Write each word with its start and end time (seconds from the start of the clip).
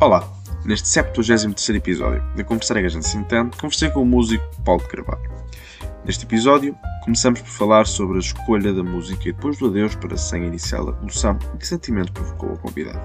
Olá, 0.00 0.26
neste 0.64 0.88
73 0.88 1.68
episódio 1.76 2.22
da 2.34 2.42
Conversar 2.42 2.78
a 2.78 2.88
Gente 2.88 3.06
Sintante, 3.06 3.58
conversei 3.58 3.90
com 3.90 4.00
o 4.00 4.06
músico 4.06 4.42
Paulo 4.64 4.82
de 4.82 4.88
Carvalho. 4.88 5.30
Neste 6.06 6.24
episódio, 6.24 6.74
começamos 7.04 7.42
por 7.42 7.50
falar 7.50 7.86
sobre 7.86 8.16
a 8.16 8.20
escolha 8.20 8.72
da 8.72 8.82
música 8.82 9.28
e 9.28 9.32
depois 9.34 9.58
do 9.58 9.66
adeus 9.66 9.94
para 9.94 10.16
sem 10.16 10.46
iniciar 10.46 10.78
a 10.78 10.86
revolução 10.86 11.38
e 11.54 11.58
que 11.58 11.66
sentimento 11.66 12.14
provocou 12.14 12.54
a 12.54 12.56
convidado. 12.56 12.98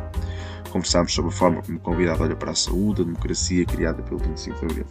Conversámos 0.69 1.13
sobre 1.13 1.31
a 1.31 1.33
forma 1.33 1.61
como 1.63 1.77
o 1.77 1.81
convidado 1.81 2.23
olha 2.23 2.35
para 2.37 2.51
a 2.51 2.55
saúde, 2.55 3.01
a 3.01 3.03
democracia 3.05 3.65
criada 3.65 4.01
pelo 4.01 4.17
25 4.17 4.59
de 4.59 4.65
Abril. 4.65 4.85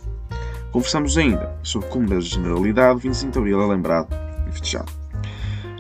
Conversamos 0.72 1.16
ainda 1.16 1.58
sobre 1.62 1.88
como, 1.88 2.06
na 2.06 2.20
generalidade, 2.20 2.96
o 2.96 2.98
25 2.98 3.32
de 3.32 3.38
Abril 3.38 3.62
é 3.62 3.66
lembrado 3.66 4.14
e 4.46 4.52
festejado. 4.52 4.92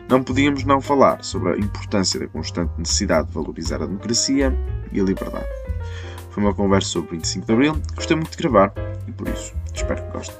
Não 0.08 0.22
podíamos 0.22 0.64
não 0.64 0.80
falar 0.80 1.22
sobre 1.22 1.52
a 1.52 1.58
importância 1.58 2.18
da 2.18 2.26
constante 2.28 2.72
necessidade 2.78 3.28
de 3.28 3.34
valorizar 3.34 3.82
a 3.82 3.86
democracia 3.86 4.56
e 4.90 4.98
a 4.98 5.04
liberdade. 5.04 5.53
Foi 6.34 6.42
uma 6.42 6.52
conversa 6.52 6.88
sobre 6.88 7.10
o 7.10 7.12
25 7.12 7.46
de 7.46 7.52
Abril, 7.52 7.72
gostei 7.94 8.16
muito 8.16 8.32
de 8.32 8.36
gravar 8.38 8.74
e 9.06 9.12
por 9.12 9.28
isso 9.28 9.54
espero 9.72 10.04
que 10.04 10.10
gostem. 10.10 10.36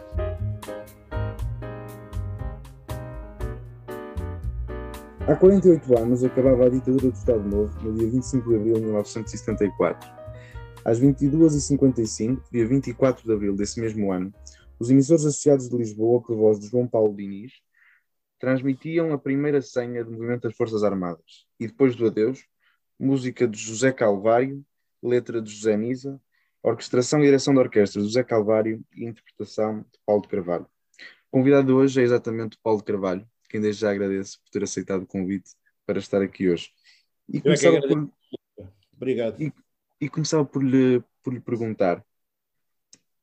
Há 5.29 5.37
48 5.37 5.97
anos 5.97 6.25
acabava 6.25 6.67
a 6.67 6.69
ditadura 6.69 7.13
do 7.13 7.17
Estado 7.17 7.49
Novo, 7.49 7.81
no 7.81 7.95
dia 7.97 8.11
25 8.11 8.49
de 8.49 8.57
abril 8.57 8.75
de 8.75 8.81
1974. 8.81 10.11
Às 10.85 11.01
22h55, 11.01 12.43
dia 12.51 12.67
24 12.67 13.25
de 13.25 13.33
abril 13.33 13.55
desse 13.55 13.81
mesmo 13.81 14.11
ano, 14.11 14.35
os 14.81 14.91
emissores 14.91 15.25
associados 15.25 15.69
de 15.69 15.77
Lisboa, 15.77 16.21
por 16.21 16.37
voz 16.37 16.59
de 16.59 16.67
João 16.67 16.89
Paulo 16.89 17.15
Diniz, 17.15 17.53
transmitiam 18.41 19.13
a 19.13 19.19
primeira 19.19 19.63
senha 19.63 20.05
do 20.05 20.11
movimento 20.11 20.43
das 20.43 20.57
Forças 20.57 20.83
Armadas 20.83 21.47
e, 21.61 21.69
depois 21.69 21.95
do 21.95 22.05
adeus, 22.05 22.45
música 22.99 23.47
de 23.47 23.57
José 23.57 23.93
Calvário 23.93 24.67
letra 25.05 25.41
de 25.41 25.51
José 25.51 25.77
Nisa, 25.77 26.21
orquestração 26.63 27.21
e 27.21 27.27
direção 27.27 27.55
da 27.55 27.61
orquestra 27.61 28.01
de 28.01 28.09
José 28.09 28.25
Calvário 28.25 28.83
e 28.95 29.05
interpretação 29.05 29.81
de 29.81 29.99
Paulo 30.07 30.23
de 30.23 30.29
Carvalho. 30.29 30.67
O 31.31 31.39
convidado 31.39 31.67
de 31.67 31.73
hoje 31.73 32.01
é 32.01 32.05
exatamente 32.05 32.59
Paulo 32.63 32.79
de 32.79 32.85
Carvalho, 32.85 33.29
quem 33.51 33.61
desde 33.61 33.83
já 33.83 33.91
agradeço 33.91 34.41
por 34.41 34.51
ter 34.51 34.63
aceitado 34.63 35.03
o 35.03 35.07
convite 35.07 35.51
para 35.85 35.99
estar 35.99 36.23
aqui 36.23 36.49
hoje. 36.49 36.71
E 37.29 37.39
é 37.39 37.41
começava, 37.41 37.81
por... 37.81 38.11
Obrigado. 38.93 39.43
E, 39.43 39.53
e 40.01 40.09
começava 40.09 40.45
por 40.45 40.63
lhe, 40.63 41.03
por 41.23 41.35
lhe 41.35 41.41
perguntar 41.41 42.05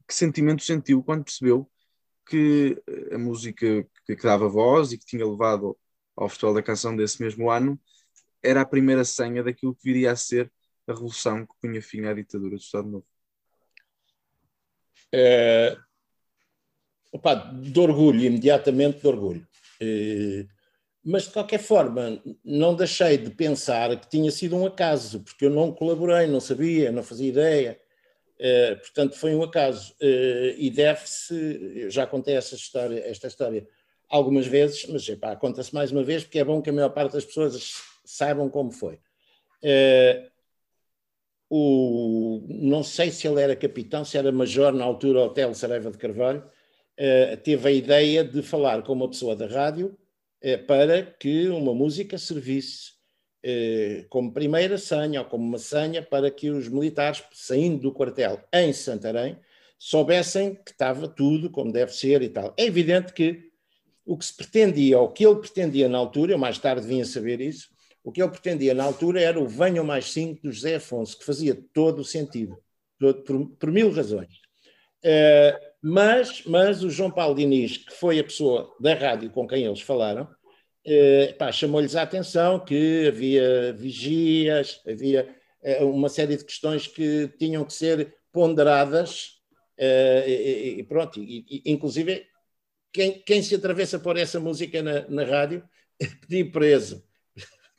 que 0.08 0.14
sentimento 0.14 0.64
sentiu 0.64 1.02
quando 1.02 1.24
percebeu 1.24 1.70
que 2.26 2.82
a 3.12 3.18
música 3.18 3.88
que, 4.06 4.16
que 4.16 4.24
dava 4.24 4.48
voz 4.48 4.92
e 4.92 4.98
que 4.98 5.06
tinha 5.06 5.26
levado 5.26 5.78
ao 6.16 6.30
Festival 6.30 6.54
da 6.54 6.62
Canção 6.62 6.96
desse 6.96 7.22
mesmo 7.22 7.50
ano 7.50 7.80
era 8.44 8.62
a 8.62 8.66
primeira 8.66 9.06
senha 9.06 9.42
daquilo 9.42 9.74
que 9.74 9.84
viria 9.84 10.12
a 10.12 10.16
ser 10.16 10.52
a 10.92 10.94
revolução 10.94 11.46
que 11.46 11.54
punha 11.62 11.82
fim 11.82 12.06
à 12.06 12.14
ditadura 12.14 12.56
do 12.56 12.62
Estado 12.62 12.88
Novo? 12.88 13.06
É, 15.14 15.78
opa, 17.12 17.36
de 17.36 17.80
orgulho, 17.80 18.22
imediatamente 18.22 19.02
de 19.02 19.08
orgulho. 19.08 19.48
É, 19.82 20.46
mas, 21.04 21.24
de 21.24 21.32
qualquer 21.32 21.60
forma, 21.60 22.22
não 22.46 22.76
deixei 22.76 23.18
de 23.18 23.32
pensar 23.32 24.00
que 24.00 24.08
tinha 24.08 24.30
sido 24.32 24.56
um 24.56 24.68
acaso, 24.68 25.22
porque 25.22 25.46
eu 25.46 25.50
não 25.50 25.74
colaborei, 25.74 26.28
não 26.28 26.40
sabia, 26.40 26.92
não 26.92 27.02
fazia 27.02 27.30
ideia. 27.30 27.80
É, 28.40 28.76
portanto, 28.76 29.16
foi 29.18 29.36
um 29.36 29.44
acaso. 29.44 29.96
É, 30.00 30.56
e 30.58 30.70
deve-se, 30.70 31.90
já 31.90 32.06
contei 32.06 32.36
essa 32.36 32.56
história, 32.56 33.00
esta 33.08 33.28
história 33.28 33.68
algumas 34.08 34.46
vezes, 34.46 34.86
mas 34.88 35.08
conta-se 35.40 35.74
mais 35.74 35.92
uma 35.92 36.04
vez, 36.04 36.24
porque 36.24 36.40
é 36.40 36.44
bom 36.44 36.62
que 36.62 36.70
a 36.70 36.74
maior 36.74 36.90
parte 36.90 37.14
das 37.14 37.26
pessoas 37.26 37.82
saibam 38.06 38.50
como 38.50 38.72
foi. 38.72 39.00
É, 39.64 40.31
o, 41.54 42.46
não 42.48 42.82
sei 42.82 43.12
se 43.12 43.28
ele 43.28 43.42
era 43.42 43.58
capitão, 43.58 44.06
se 44.06 44.18
era 44.18 44.32
major 44.32 44.72
na 44.72 44.86
altura, 44.86 45.26
Hotel 45.26 45.54
Saraiva 45.54 45.92
de 45.92 45.98
Carvalho, 45.98 46.42
uh, 46.98 47.36
teve 47.44 47.68
a 47.68 47.72
ideia 47.74 48.24
de 48.24 48.42
falar 48.42 48.82
com 48.84 48.94
uma 48.94 49.10
pessoa 49.10 49.36
da 49.36 49.48
rádio 49.48 49.98
uh, 50.42 50.66
para 50.66 51.04
que 51.04 51.50
uma 51.50 51.74
música 51.76 52.18
servisse 52.18 52.94
uh, 53.46 54.08
como 54.08 54.32
primeira 54.32 54.78
senha 54.78 55.20
ou 55.20 55.26
como 55.26 55.46
uma 55.46 55.60
senha 55.60 56.02
para 56.02 56.32
que 56.32 56.50
os 56.50 56.70
militares, 56.70 57.22
saindo 57.34 57.82
do 57.82 57.92
quartel 57.92 58.40
em 58.54 58.72
Santarém, 58.72 59.38
soubessem 59.78 60.56
que 60.56 60.72
estava 60.72 61.06
tudo 61.06 61.50
como 61.50 61.70
deve 61.70 61.92
ser 61.92 62.22
e 62.22 62.30
tal. 62.30 62.54
É 62.56 62.64
evidente 62.64 63.12
que 63.12 63.52
o 64.06 64.18
que 64.18 64.24
se 64.24 64.34
pretendia, 64.34 64.98
ou 64.98 65.08
o 65.08 65.12
que 65.12 65.26
ele 65.26 65.36
pretendia 65.36 65.90
na 65.90 65.98
altura, 65.98 66.32
eu 66.32 66.38
mais 66.38 66.58
tarde 66.58 66.88
vim 66.88 67.02
a 67.02 67.06
saber 67.06 67.42
isso, 67.42 67.68
o 68.04 68.12
que 68.12 68.22
ele 68.22 68.32
pretendia 68.32 68.74
na 68.74 68.84
altura 68.84 69.22
era 69.22 69.40
o 69.40 69.48
Venham 69.48 69.86
Mais 69.86 70.12
Cinco 70.12 70.42
do 70.44 70.52
José 70.52 70.76
Afonso, 70.76 71.18
que 71.18 71.26
fazia 71.26 71.58
todo 71.74 72.00
o 72.00 72.06
sentido, 72.06 72.58
por, 73.00 73.50
por 73.58 73.72
mil 73.72 73.92
razões. 73.92 74.34
Uh, 75.04 75.58
mas, 75.82 76.44
mas 76.46 76.84
o 76.84 76.90
João 76.90 77.12
Paulo 77.12 77.36
Diniz, 77.36 77.78
que 77.78 77.94
foi 77.94 78.20
a 78.20 78.24
pessoa 78.24 78.76
da 78.80 78.94
rádio 78.94 79.32
com 79.32 79.48
quem 79.48 79.66
eles 79.66 79.82
falaram, 79.82 80.24
uh, 80.24 81.54
chamou-lhes 81.54 81.96
a 81.96 82.04
atenção 82.04 82.64
que 82.64 83.08
havia 83.08 83.74
vigias, 83.74 84.80
havia 84.88 85.36
uh, 85.80 85.86
uma 85.86 86.10
série 86.10 86.38
de 86.38 86.46
questões 86.46 86.88
que 86.88 87.28
tinham 87.40 87.66
que 87.66 87.74
ser 87.74 88.16
ponderadas, 88.32 89.40
e, 89.84 90.76
e, 90.78 90.84
pronto, 90.84 91.20
e, 91.20 91.44
e, 91.50 91.72
inclusive 91.72 92.28
quem, 92.94 93.20
quem 93.24 93.42
se 93.42 93.56
atravessa 93.56 93.98
por 93.98 94.16
essa 94.16 94.40
música 94.40 94.84
na, 94.84 95.10
na 95.10 95.24
rádio 95.24 95.64
pedir 96.22 96.52
preso 96.52 97.04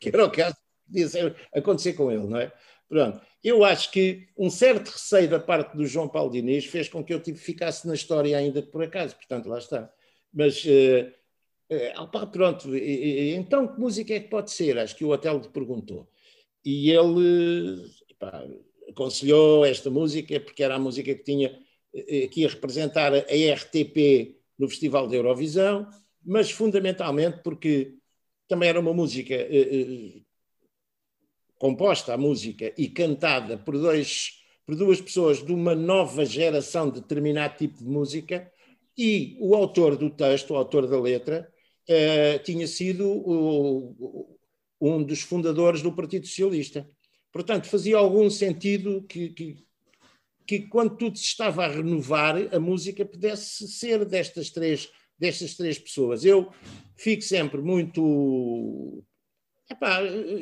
que 0.02 0.08
era 0.08 0.26
o 0.26 0.30
caso 0.30 0.56
que 0.56 1.04
podia 1.04 1.36
acontecer 1.54 1.92
com 1.92 2.10
ele, 2.10 2.26
não 2.26 2.38
é? 2.38 2.52
Pronto. 2.88 3.20
Eu 3.42 3.64
acho 3.64 3.90
que 3.90 4.28
um 4.36 4.50
certo 4.50 4.90
receio 4.90 5.28
da 5.28 5.40
parte 5.40 5.76
do 5.76 5.86
João 5.86 6.08
Paulo 6.08 6.30
Diniz 6.30 6.66
fez 6.66 6.88
com 6.88 7.02
que 7.02 7.12
eu 7.12 7.20
tipo, 7.20 7.38
ficasse 7.38 7.86
na 7.86 7.94
história 7.94 8.36
ainda 8.36 8.62
por 8.62 8.82
acaso, 8.82 9.16
portanto, 9.16 9.48
lá 9.48 9.58
está. 9.58 9.90
Mas, 10.32 10.64
uh, 10.64 11.10
uh, 11.70 12.26
pronto, 12.30 12.76
e, 12.76 13.34
então 13.34 13.66
que 13.66 13.80
música 13.80 14.14
é 14.14 14.20
que 14.20 14.28
pode 14.28 14.50
ser? 14.50 14.78
Acho 14.78 14.94
que 14.96 15.04
o 15.04 15.10
Hotel 15.10 15.40
te 15.40 15.48
perguntou. 15.48 16.08
E 16.64 16.90
ele 16.90 17.90
epá, 18.10 18.44
aconselhou 18.88 19.64
esta 19.64 19.90
música 19.90 20.38
porque 20.40 20.62
era 20.62 20.76
a 20.76 20.78
música 20.78 21.14
que 21.14 21.24
tinha 21.24 21.58
que 22.30 22.40
ia 22.40 22.48
representar 22.48 23.12
a 23.12 23.18
RTP 23.18 24.36
no 24.58 24.66
Festival 24.66 25.06
da 25.06 25.16
Eurovisão, 25.16 25.86
mas 26.24 26.50
fundamentalmente 26.50 27.40
porque 27.42 27.98
também 28.52 28.68
era 28.68 28.78
uma 28.78 28.92
música 28.92 29.32
eh, 29.32 29.48
eh, 29.50 30.20
composta, 31.56 32.12
a 32.12 32.18
música, 32.18 32.70
e 32.76 32.86
cantada 32.86 33.56
por, 33.56 33.78
dois, 33.78 34.42
por 34.66 34.76
duas 34.76 35.00
pessoas 35.00 35.42
de 35.42 35.54
uma 35.54 35.74
nova 35.74 36.26
geração 36.26 36.90
de 36.90 37.00
determinado 37.00 37.56
tipo 37.56 37.78
de 37.78 37.86
música, 37.86 38.52
e 38.94 39.38
o 39.40 39.54
autor 39.54 39.96
do 39.96 40.10
texto, 40.10 40.50
o 40.50 40.56
autor 40.56 40.86
da 40.86 41.00
letra, 41.00 41.50
eh, 41.88 42.40
tinha 42.40 42.66
sido 42.66 43.08
o, 43.08 44.36
um 44.78 45.02
dos 45.02 45.22
fundadores 45.22 45.80
do 45.80 45.90
Partido 45.90 46.26
Socialista. 46.26 46.86
Portanto, 47.32 47.68
fazia 47.68 47.96
algum 47.96 48.28
sentido 48.28 49.02
que, 49.04 49.30
que, 49.30 49.64
que, 50.46 50.60
quando 50.68 50.98
tudo 50.98 51.16
se 51.16 51.24
estava 51.24 51.64
a 51.64 51.68
renovar, 51.68 52.54
a 52.54 52.60
música 52.60 53.02
pudesse 53.02 53.66
ser 53.66 54.04
destas 54.04 54.50
três 54.50 54.90
destas 55.18 55.54
três 55.54 55.78
pessoas. 55.78 56.24
Eu 56.24 56.50
fico 56.96 57.22
sempre 57.22 57.60
muito. 57.60 59.02
Epá, 59.70 60.00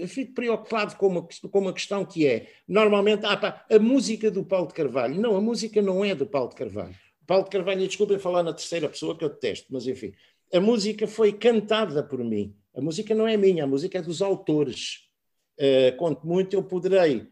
fico 0.09 0.35
preocupado 0.35 0.97
com 0.97 1.07
uma, 1.07 1.23
com 1.23 1.59
uma 1.59 1.73
questão 1.73 2.05
que 2.05 2.27
é, 2.27 2.49
normalmente, 2.67 3.25
ah, 3.25 3.65
a 3.71 3.79
música 3.79 4.31
do 4.31 4.45
Paulo 4.45 4.69
de 4.69 4.75
Carvalho. 4.75 5.21
Não, 5.21 5.37
a 5.37 5.41
música 5.41 5.81
não 5.81 6.05
é 6.05 6.15
do 6.15 6.27
Paulo 6.27 6.49
de 6.49 6.57
Carvalho. 6.57 6.95
Paulo 7.27 7.45
de 7.45 7.51
Carvalho, 7.51 7.87
desculpem 7.87 8.19
falar 8.19 8.43
na 8.43 8.53
terceira 8.53 8.89
pessoa 8.89 9.17
que 9.17 9.25
eu 9.25 9.29
detesto, 9.29 9.69
mas 9.71 9.87
enfim, 9.87 10.13
a 10.53 10.59
música 10.59 11.07
foi 11.07 11.33
cantada 11.33 12.03
por 12.03 12.19
mim. 12.25 12.57
A 12.75 12.81
música 12.81 13.15
não 13.15 13.27
é 13.27 13.37
minha, 13.37 13.63
a 13.63 13.67
música 13.69 13.99
é 13.99 14.03
dos 14.03 14.21
autores. 14.21 15.09
Uh, 15.57 15.97
quanto 15.97 16.27
muito 16.27 16.55
eu 16.55 16.63
poderei, 16.65 17.29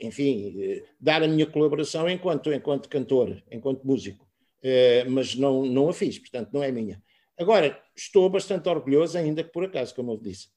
enfim, 0.00 0.54
uh, 0.56 0.86
dar 0.98 1.22
a 1.22 1.28
minha 1.28 1.46
colaboração 1.46 2.08
enquanto, 2.08 2.50
enquanto 2.50 2.88
cantor, 2.88 3.42
enquanto 3.50 3.86
músico. 3.86 4.26
Eh, 4.62 5.04
mas 5.08 5.34
não, 5.34 5.64
não 5.64 5.88
a 5.88 5.92
fiz, 5.92 6.18
portanto 6.18 6.50
não 6.52 6.62
é 6.62 6.70
minha. 6.70 7.02
Agora, 7.38 7.80
estou 7.96 8.28
bastante 8.30 8.68
orgulhoso, 8.68 9.18
ainda 9.18 9.42
que 9.42 9.50
por 9.50 9.64
acaso, 9.64 9.94
como 9.94 10.12
eu 10.12 10.16
disse. 10.16 10.48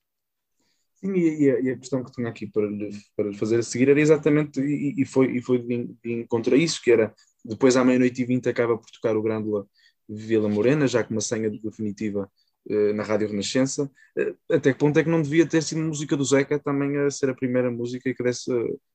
Sim, 0.96 1.14
e 1.14 1.50
a, 1.50 1.60
e 1.60 1.70
a 1.72 1.78
questão 1.78 2.04
que 2.04 2.12
tinha 2.12 2.30
aqui 2.30 2.48
para 2.48 2.68
lhe, 2.68 2.90
para 3.16 3.30
lhe 3.30 3.38
fazer 3.38 3.60
a 3.60 3.64
seguir 3.64 3.90
era 3.90 4.00
exatamente, 4.00 4.60
e, 4.62 5.02
e 5.02 5.06
foi, 5.06 5.38
e 5.38 5.42
foi 5.42 5.60
de, 5.60 5.90
de 6.04 6.14
encontro 6.14 6.56
a 6.56 6.58
isso, 6.58 6.82
que 6.82 6.92
era, 6.92 7.14
depois 7.44 7.76
à 7.76 7.84
meia-noite 7.84 8.22
e 8.22 8.26
vinte 8.26 8.48
acaba 8.48 8.78
por 8.78 8.90
tocar 8.92 9.16
o 9.18 9.22
Grândola 9.22 9.68
Vila 10.08 10.48
Morena, 10.48 10.88
já 10.88 11.04
com 11.04 11.14
uma 11.14 11.22
senha 11.22 11.50
definitiva 11.50 12.32
eh, 12.70 12.94
na 12.94 13.04
Rádio 13.04 13.28
Renascença, 13.28 13.92
eh, 14.18 14.34
até 14.50 14.72
que 14.72 14.80
ponto 14.80 14.98
é 14.98 15.04
que 15.04 15.10
não 15.10 15.22
devia 15.22 15.48
ter 15.48 15.62
sido 15.64 15.82
música 15.82 16.16
do 16.16 16.24
Zeca 16.24 16.60
também 16.60 16.98
a 16.98 17.10
ser 17.10 17.30
a 17.30 17.36
primeira 17.36 17.72
música 17.72 18.14
que 18.14 18.24
desse 18.24 18.52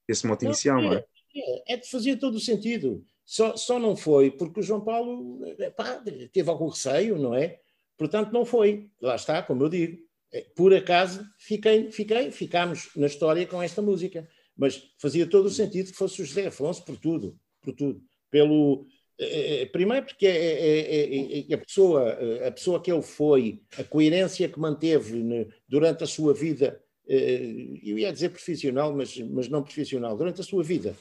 esse 0.09 0.27
mote 0.27 0.45
inicial, 0.45 0.81
não 0.81 0.95
é? 0.95 1.05
É, 1.37 1.75
é 1.75 1.77
de 1.77 1.89
fazer 1.89 2.17
todo 2.17 2.35
o 2.35 2.41
sentido. 2.41 3.05
Só, 3.31 3.57
só 3.57 3.79
não 3.79 3.95
foi 3.95 4.29
porque 4.29 4.59
o 4.59 4.63
João 4.63 4.81
Paulo 4.81 5.47
epá, 5.61 6.03
teve 6.33 6.51
algum 6.51 6.67
receio, 6.67 7.17
não 7.17 7.33
é? 7.33 7.61
Portanto, 7.97 8.33
não 8.33 8.45
foi. 8.45 8.91
Lá 9.01 9.15
está, 9.15 9.41
como 9.41 9.63
eu 9.63 9.69
digo. 9.69 9.99
É, 10.33 10.47
por 10.57 10.75
acaso, 10.75 11.25
fiquei, 11.39 11.93
fiquei, 11.93 12.33
ficámos 12.33 12.91
na 12.97 13.07
história 13.07 13.47
com 13.47 13.63
esta 13.63 13.81
música. 13.81 14.29
mas 14.57 14.83
fazia 14.99 15.29
todo 15.29 15.47
o 15.47 15.51
sentido 15.51 15.93
que 15.93 15.97
fosse 15.97 16.21
o 16.21 16.25
José 16.25 16.49
Afonso 16.49 16.85
por 16.85 16.97
tudo, 16.97 17.39
por 17.63 17.73
tudo. 17.73 18.03
Pelo, 18.33 18.85
eh, 19.17 19.67
primeiro 19.67 20.07
porque 20.07 20.27
é, 20.27 20.33
é, 20.37 21.49
é, 21.49 21.55
a, 21.55 21.59
pessoa, 21.59 22.19
a 22.49 22.51
pessoa 22.51 22.83
que 22.83 22.91
ele 22.91 23.03
foi, 23.03 23.63
a 23.79 23.85
coerência 23.85 24.49
que 24.49 24.59
manteve 24.59 25.47
durante 25.69 26.03
a 26.03 26.07
sua 26.07 26.35
vida, 26.35 26.83
eu 27.07 27.97
ia 27.97 28.13
dizer 28.13 28.31
profissional, 28.31 28.93
mas, 28.93 29.17
mas 29.19 29.49
não 29.49 29.63
profissional, 29.63 30.17
durante 30.17 30.41
a 30.41 30.45
sua 30.45 30.65
vida. 30.65 30.97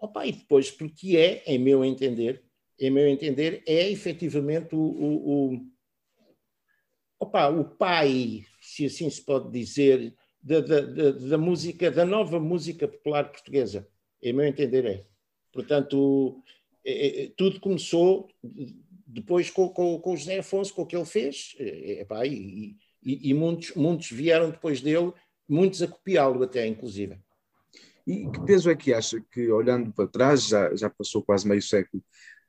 Opa, 0.00 0.26
e 0.26 0.32
depois 0.32 0.70
porque 0.70 1.16
é, 1.16 1.42
em 1.46 1.58
meu 1.58 1.84
entender, 1.84 2.42
em 2.78 2.90
meu 2.90 3.06
entender, 3.06 3.62
é 3.66 3.90
efetivamente 3.90 4.74
o, 4.74 4.80
o, 4.80 5.52
o, 5.54 5.66
opa, 7.18 7.48
o 7.48 7.64
pai, 7.64 8.44
se 8.60 8.86
assim 8.86 9.10
se 9.10 9.22
pode 9.22 9.50
dizer, 9.50 10.14
da, 10.42 10.60
da, 10.60 10.80
da, 10.80 11.10
da 11.10 11.38
música, 11.38 11.90
da 11.90 12.04
nova 12.04 12.40
música 12.40 12.88
popular 12.88 13.30
portuguesa. 13.30 13.86
Em 14.22 14.32
meu 14.32 14.46
entender 14.46 14.86
é. 14.86 15.04
Portanto, 15.52 16.42
é, 16.84 17.24
é, 17.24 17.32
tudo 17.36 17.60
começou 17.60 18.28
depois 19.06 19.50
com, 19.50 19.68
com, 19.68 19.98
com 19.98 20.12
o 20.12 20.16
José 20.16 20.38
Afonso, 20.38 20.74
com 20.74 20.82
o 20.82 20.86
que 20.86 20.96
ele 20.96 21.04
fez, 21.04 21.54
é, 21.58 22.04
pá, 22.04 22.24
e, 22.24 22.76
e, 23.02 23.30
e, 23.30 23.34
muitos, 23.34 23.74
muitos 23.74 24.10
vieram 24.10 24.50
depois 24.50 24.80
dele, 24.80 25.12
muitos 25.48 25.82
a 25.82 25.88
copiá-lo 25.88 26.42
até, 26.42 26.66
inclusive. 26.66 27.18
E 28.10 28.28
que 28.28 28.44
peso 28.44 28.68
é 28.68 28.74
que 28.74 28.92
acha 28.92 29.22
que, 29.30 29.52
olhando 29.52 29.92
para 29.92 30.08
trás, 30.08 30.48
já, 30.48 30.74
já 30.74 30.90
passou 30.90 31.22
quase 31.22 31.46
meio 31.46 31.62
século, 31.62 32.02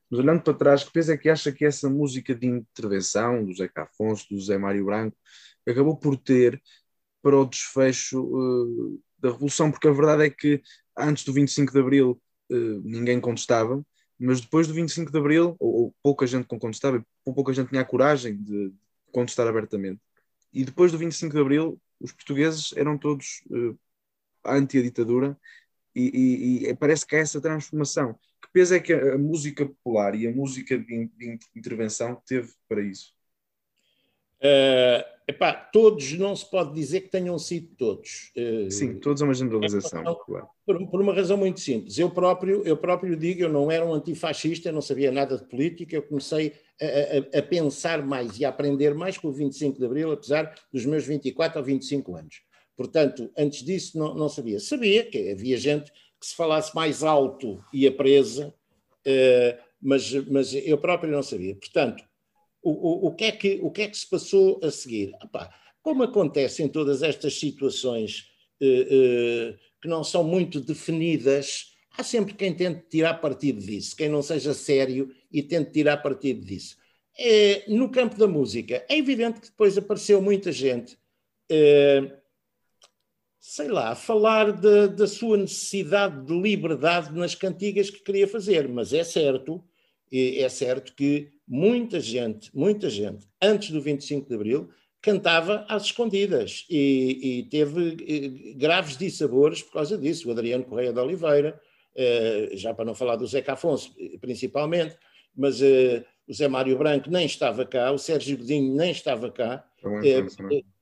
mas 0.09 0.19
olhando 0.19 0.41
para 0.41 0.55
trás, 0.55 0.83
que 0.83 0.91
peso 0.91 1.11
é 1.11 1.17
que 1.17 1.29
acha 1.29 1.51
que 1.51 1.63
essa 1.63 1.87
música 1.87 2.33
de 2.33 2.47
intervenção 2.47 3.45
do 3.45 3.53
Zé 3.53 3.69
Afonso, 3.75 4.25
do 4.31 4.41
Zé 4.41 4.57
Mário 4.57 4.85
Branco, 4.85 5.15
acabou 5.69 5.95
por 5.95 6.17
ter 6.17 6.59
para 7.21 7.37
o 7.37 7.45
desfecho 7.45 8.23
uh, 8.23 8.99
da 9.19 9.29
Revolução? 9.29 9.69
Porque 9.69 9.87
a 9.87 9.91
verdade 9.91 10.25
é 10.25 10.29
que 10.31 10.63
antes 10.97 11.23
do 11.23 11.31
25 11.31 11.71
de 11.71 11.79
Abril 11.79 12.19
uh, 12.51 12.81
ninguém 12.83 13.21
contestava, 13.21 13.85
mas 14.17 14.41
depois 14.41 14.67
do 14.67 14.73
25 14.73 15.11
de 15.11 15.17
Abril, 15.19 15.55
ou, 15.59 15.73
ou 15.75 15.95
pouca 16.01 16.25
gente 16.25 16.47
contestava, 16.47 17.05
ou 17.23 17.33
pouca 17.35 17.53
gente 17.53 17.69
tinha 17.69 17.81
a 17.81 17.85
coragem 17.85 18.35
de 18.35 18.73
contestar 19.11 19.47
abertamente. 19.47 20.01
E 20.51 20.65
depois 20.65 20.91
do 20.91 20.97
25 20.97 21.35
de 21.35 21.39
Abril, 21.39 21.79
os 21.99 22.11
portugueses 22.11 22.73
eram 22.75 22.97
todos 22.97 23.43
uh, 23.51 23.77
anti 24.45 24.77
a 24.77 24.81
ditadura 24.81 25.37
e, 25.95 26.63
e, 26.65 26.69
e, 26.69 26.75
parece 26.75 27.05
que 27.05 27.15
há 27.15 27.19
essa 27.19 27.41
transformação. 27.41 28.13
Que 28.41 28.51
peso 28.53 28.75
é 28.75 28.79
que 28.79 28.93
a, 28.93 29.15
a 29.15 29.17
música 29.17 29.65
popular 29.65 30.15
e 30.15 30.27
a 30.27 30.31
música 30.31 30.77
de, 30.77 31.07
de 31.17 31.39
intervenção 31.55 32.21
teve 32.25 32.51
para 32.67 32.81
isso? 32.81 33.13
Uh, 34.41 35.05
epá, 35.27 35.53
todos 35.53 36.13
não 36.13 36.35
se 36.35 36.49
pode 36.49 36.73
dizer 36.73 37.01
que 37.01 37.09
tenham 37.09 37.37
sido 37.37 37.67
todos. 37.77 38.31
Uh, 38.35 38.71
Sim, 38.71 38.95
todos 38.95 39.21
é 39.21 39.25
uma 39.25 39.35
generalização. 39.35 40.01
É, 40.01 40.15
claro. 40.25 40.47
por, 40.65 40.87
por, 40.89 40.99
uma 40.99 41.13
razão 41.13 41.37
muito 41.37 41.59
simples. 41.59 41.99
Eu 41.99 42.09
próprio, 42.09 42.63
eu 42.63 42.75
próprio 42.75 43.15
digo, 43.15 43.43
eu 43.43 43.49
não 43.49 43.69
era 43.69 43.85
um 43.85 43.93
antifascista, 43.93 44.69
eu 44.69 44.73
não 44.73 44.81
sabia 44.81 45.11
nada 45.11 45.37
de 45.37 45.45
política, 45.45 45.95
eu 45.95 46.01
comecei 46.01 46.53
a, 46.81 47.37
a, 47.37 47.39
a, 47.39 47.43
pensar 47.43 48.03
mais 48.03 48.39
e 48.39 48.45
a 48.45 48.49
aprender 48.49 48.95
mais 48.95 49.15
com 49.15 49.27
o 49.27 49.31
25 49.31 49.77
de 49.77 49.85
Abril, 49.85 50.11
apesar 50.11 50.55
dos 50.73 50.87
meus 50.87 51.05
24 51.05 51.59
ou 51.59 51.65
25 51.65 52.15
anos. 52.15 52.41
Portanto, 52.75 53.31
antes 53.37 53.63
disso 53.63 53.97
não, 53.97 54.13
não 54.13 54.29
sabia. 54.29 54.59
Sabia 54.59 55.05
que 55.05 55.31
havia 55.31 55.57
gente 55.57 55.91
que 56.21 56.27
se 56.27 56.35
falasse 56.35 56.73
mais 56.75 57.03
alto 57.03 57.63
ia 57.73 57.91
presa, 57.91 58.53
uh, 59.07 59.63
mas, 59.81 60.13
mas 60.27 60.53
eu 60.53 60.77
próprio 60.77 61.11
não 61.11 61.23
sabia. 61.23 61.55
Portanto, 61.55 62.03
o, 62.61 62.69
o, 62.69 63.07
o, 63.07 63.15
que 63.15 63.23
é 63.23 63.31
que, 63.31 63.59
o 63.63 63.71
que 63.71 63.81
é 63.81 63.87
que 63.87 63.97
se 63.97 64.07
passou 64.07 64.59
a 64.63 64.69
seguir? 64.69 65.11
Epá, 65.23 65.51
como 65.81 66.03
acontece 66.03 66.61
em 66.61 66.67
todas 66.67 67.01
estas 67.01 67.39
situações 67.39 68.27
uh, 68.61 68.65
uh, 68.65 69.57
que 69.81 69.87
não 69.87 70.03
são 70.03 70.23
muito 70.23 70.61
definidas, 70.61 71.75
há 71.97 72.03
sempre 72.03 72.35
quem 72.35 72.53
tente 72.53 72.83
tirar 72.87 73.15
partido 73.15 73.59
disso, 73.59 73.95
quem 73.95 74.07
não 74.07 74.21
seja 74.21 74.53
sério 74.53 75.11
e 75.31 75.41
tente 75.41 75.71
tirar 75.71 75.97
partido 75.97 76.45
disso. 76.45 76.79
No 77.67 77.91
campo 77.91 78.17
da 78.17 78.27
música, 78.27 78.85
é 78.87 78.97
evidente 78.97 79.41
que 79.41 79.47
depois 79.47 79.77
apareceu 79.77 80.21
muita 80.21 80.51
gente, 80.51 80.97
sei 83.41 83.69
lá, 83.69 83.95
falar 83.95 84.51
de, 84.51 84.89
da 84.89 85.07
sua 85.07 85.35
necessidade 85.35 86.23
de 86.23 86.39
liberdade 86.39 87.11
nas 87.11 87.33
cantigas 87.33 87.89
que 87.89 88.03
queria 88.03 88.27
fazer, 88.27 88.69
mas 88.69 88.93
é 88.93 89.03
certo, 89.03 89.63
é 90.11 90.47
certo 90.47 90.93
que 90.93 91.31
muita 91.47 91.99
gente, 91.99 92.55
muita 92.55 92.87
gente, 92.87 93.27
antes 93.41 93.71
do 93.71 93.81
25 93.81 94.29
de 94.29 94.35
Abril, 94.35 94.69
cantava 95.01 95.65
às 95.67 95.85
escondidas 95.85 96.67
e, 96.69 97.39
e 97.39 97.43
teve 97.49 98.53
graves 98.57 98.95
dissabores 98.95 99.63
por 99.63 99.73
causa 99.73 99.97
disso. 99.97 100.29
O 100.29 100.31
Adriano 100.31 100.63
Correia 100.63 100.93
de 100.93 100.99
Oliveira, 100.99 101.59
eh, 101.95 102.51
já 102.53 102.75
para 102.75 102.85
não 102.85 102.93
falar 102.93 103.15
do 103.15 103.25
Zeca 103.25 103.53
Afonso, 103.53 103.91
principalmente, 104.19 104.95
mas 105.35 105.59
eh, 105.63 106.05
o 106.27 106.33
Zé 106.33 106.47
Mário 106.47 106.77
Branco 106.77 107.09
nem 107.09 107.25
estava 107.25 107.65
cá, 107.65 107.91
o 107.91 107.97
Sérgio 107.97 108.37
Godinho 108.37 108.75
nem 108.75 108.91
estava 108.91 109.31
cá. 109.31 109.65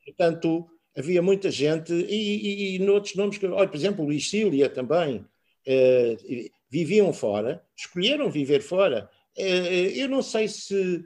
portanto, 0.06 0.70
havia 1.00 1.22
muita 1.22 1.50
gente, 1.50 1.94
e, 1.94 2.76
e, 2.76 2.76
e 2.76 2.80
noutros 2.80 3.16
nomes, 3.16 3.38
que, 3.38 3.48
olha, 3.48 3.68
por 3.68 3.78
exemplo, 3.78 4.06
Luís 4.06 4.30
Cília 4.30 4.70
também, 4.70 5.26
viviam 6.70 7.12
fora, 7.12 7.64
escolheram 7.76 8.30
viver 8.30 8.62
fora. 8.62 9.10
Eh, 9.36 9.94
eu 9.96 10.08
não 10.08 10.22
sei 10.22 10.48
se, 10.48 11.04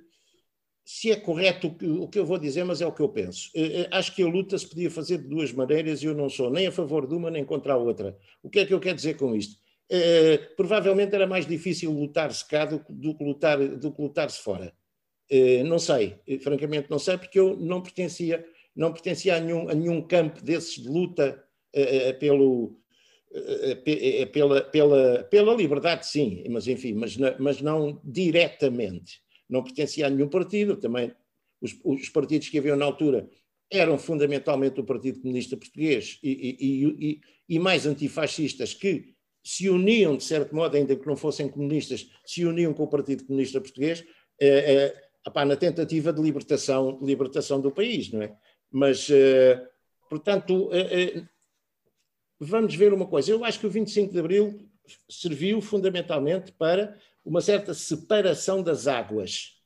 se 0.83 1.11
é 1.11 1.15
correto 1.15 1.67
o 1.67 2.07
que 2.07 2.19
eu 2.19 2.25
vou 2.25 2.37
dizer, 2.37 2.63
mas 2.65 2.81
é 2.81 2.85
o 2.85 2.91
que 2.91 3.01
eu 3.01 3.09
penso. 3.09 3.49
Eh, 3.55 3.81
eh, 3.81 3.87
acho 3.91 4.13
que 4.13 4.21
a 4.21 4.27
luta 4.27 4.57
se 4.57 4.67
podia 4.67 4.91
fazer 4.91 5.19
de 5.19 5.27
duas 5.27 5.51
maneiras 5.53 6.03
e 6.03 6.05
eu 6.05 6.13
não 6.13 6.29
sou 6.29 6.49
nem 6.49 6.67
a 6.67 6.71
favor 6.71 7.07
de 7.07 7.15
uma 7.15 7.31
nem 7.31 7.45
contra 7.45 7.73
a 7.73 7.77
outra. 7.77 8.17
O 8.41 8.49
que 8.49 8.59
é 8.59 8.65
que 8.65 8.73
eu 8.73 8.79
quero 8.79 8.95
dizer 8.95 9.15
com 9.15 9.35
isto? 9.35 9.61
provavelmente 10.57 11.13
era 11.13 11.27
mais 11.27 11.45
difícil 11.45 11.91
lutar-se 11.91 12.47
cá 12.47 12.65
do, 12.65 12.83
do, 12.89 13.15
que 13.15 13.23
lutar, 13.23 13.59
do 13.59 13.91
que 13.91 14.01
lutar-se 14.01 14.41
fora. 14.41 14.73
não 15.65 15.77
sei, 15.77 16.17
francamente 16.41 16.89
não 16.89 16.97
sei, 16.97 17.15
porque 17.15 17.37
eu 17.39 17.55
não 17.57 17.79
pertencia, 17.79 18.43
não 18.75 18.91
pertencia 18.91 19.35
a, 19.35 19.39
nenhum, 19.39 19.69
a 19.69 19.73
nenhum 19.73 20.01
campo 20.01 20.43
desses 20.43 20.81
de 20.81 20.87
luta 20.87 21.43
pelo, 22.19 22.77
eh, 23.35 23.81
eh, 23.85 24.25
pela, 24.27 24.61
pela, 24.61 25.23
pela 25.23 25.55
liberdade, 25.55 26.05
sim, 26.05 26.43
mas 26.51 26.67
enfim, 26.67 26.93
mas, 26.93 27.17
mas 27.39 27.61
não 27.61 27.99
diretamente. 28.03 29.23
Não 29.49 29.63
pertencia 29.63 30.05
a 30.05 30.09
nenhum 30.09 30.29
partido, 30.29 30.77
também 30.77 31.11
os, 31.59 31.75
os 31.83 32.09
partidos 32.09 32.49
que 32.49 32.59
haviam 32.59 32.77
na 32.77 32.85
altura 32.85 33.27
eram 33.71 33.97
fundamentalmente 33.97 34.79
o 34.79 34.83
Partido 34.83 35.19
Comunista 35.19 35.57
Português 35.57 36.19
e, 36.21 36.29
e, 36.29 36.85
e, 36.85 37.21
e, 37.49 37.59
mais 37.59 37.87
antifascistas 37.87 38.71
que 38.75 39.15
se 39.43 39.67
uniam, 39.67 40.15
de 40.15 40.23
certo 40.23 40.55
modo, 40.55 40.77
ainda 40.77 40.95
que 40.95 41.07
não 41.07 41.15
fossem 41.15 41.49
comunistas, 41.49 42.07
se 42.23 42.45
uniam 42.45 42.71
com 42.71 42.83
o 42.83 42.87
Partido 42.87 43.25
Comunista 43.25 43.59
Português 43.59 44.05
eh, 44.39 44.93
eh, 45.25 45.45
na 45.45 45.55
tentativa 45.55 46.13
de 46.13 46.21
libertação, 46.21 46.99
libertação 47.01 47.59
do 47.59 47.71
país, 47.71 48.11
não 48.11 48.21
é? 48.21 48.35
Mas, 48.73 49.07
eh, 49.11 49.69
portanto, 50.09 50.71
eh, 50.73 51.23
vamos 52.39 52.73
ver 52.73 52.91
uma 52.91 53.05
coisa. 53.05 53.31
Eu 53.31 53.45
acho 53.45 53.59
que 53.59 53.67
o 53.67 53.69
25 53.69 54.11
de 54.11 54.19
Abril 54.19 54.67
serviu 55.07 55.61
fundamentalmente 55.61 56.51
para 56.53 56.97
uma 57.23 57.39
certa 57.39 57.75
separação 57.75 58.63
das 58.63 58.87
águas. 58.87 59.61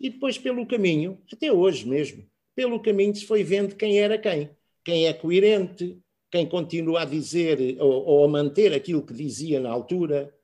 E 0.00 0.08
depois, 0.08 0.38
pelo 0.38 0.66
caminho, 0.66 1.20
até 1.30 1.52
hoje 1.52 1.86
mesmo, 1.86 2.26
pelo 2.56 2.80
caminho 2.80 3.14
se 3.14 3.26
foi 3.26 3.44
vendo 3.44 3.76
quem 3.76 3.98
era 3.98 4.16
quem. 4.16 4.48
Quem 4.82 5.06
é 5.06 5.12
coerente, 5.12 5.98
quem 6.30 6.46
continua 6.46 7.02
a 7.02 7.04
dizer 7.04 7.76
ou, 7.78 8.24
a 8.24 8.28
manter 8.28 8.72
aquilo 8.72 9.04
que 9.04 9.12
dizia 9.12 9.60
na 9.60 9.68
altura. 9.68 10.34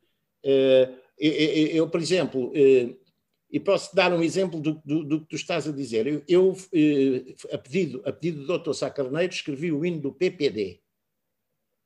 Eh, 0.42 0.90
eu, 1.18 1.88
por 1.88 2.00
exemplo, 2.00 2.52
eh, 2.54 2.96
e 3.54 3.60
posso 3.60 3.94
dar 3.94 4.12
um 4.12 4.20
exemplo 4.20 4.58
do, 4.58 4.82
do, 4.84 5.04
do, 5.04 5.20
que 5.20 5.28
tu 5.28 5.36
estás 5.36 5.68
a 5.68 5.70
dizer. 5.70 6.08
Eu, 6.08 6.22
eu 6.26 6.56
eh, 6.72 7.36
a, 7.52 7.56
pedido, 7.56 8.02
a 8.04 8.12
pedido 8.12 8.44
do 8.44 8.58
Dr. 8.58 8.72
Sá 8.72 8.90
Carneiro, 8.90 9.32
escrevi 9.32 9.70
o 9.70 9.86
hino 9.86 10.00
do 10.00 10.12
PPD 10.12 10.80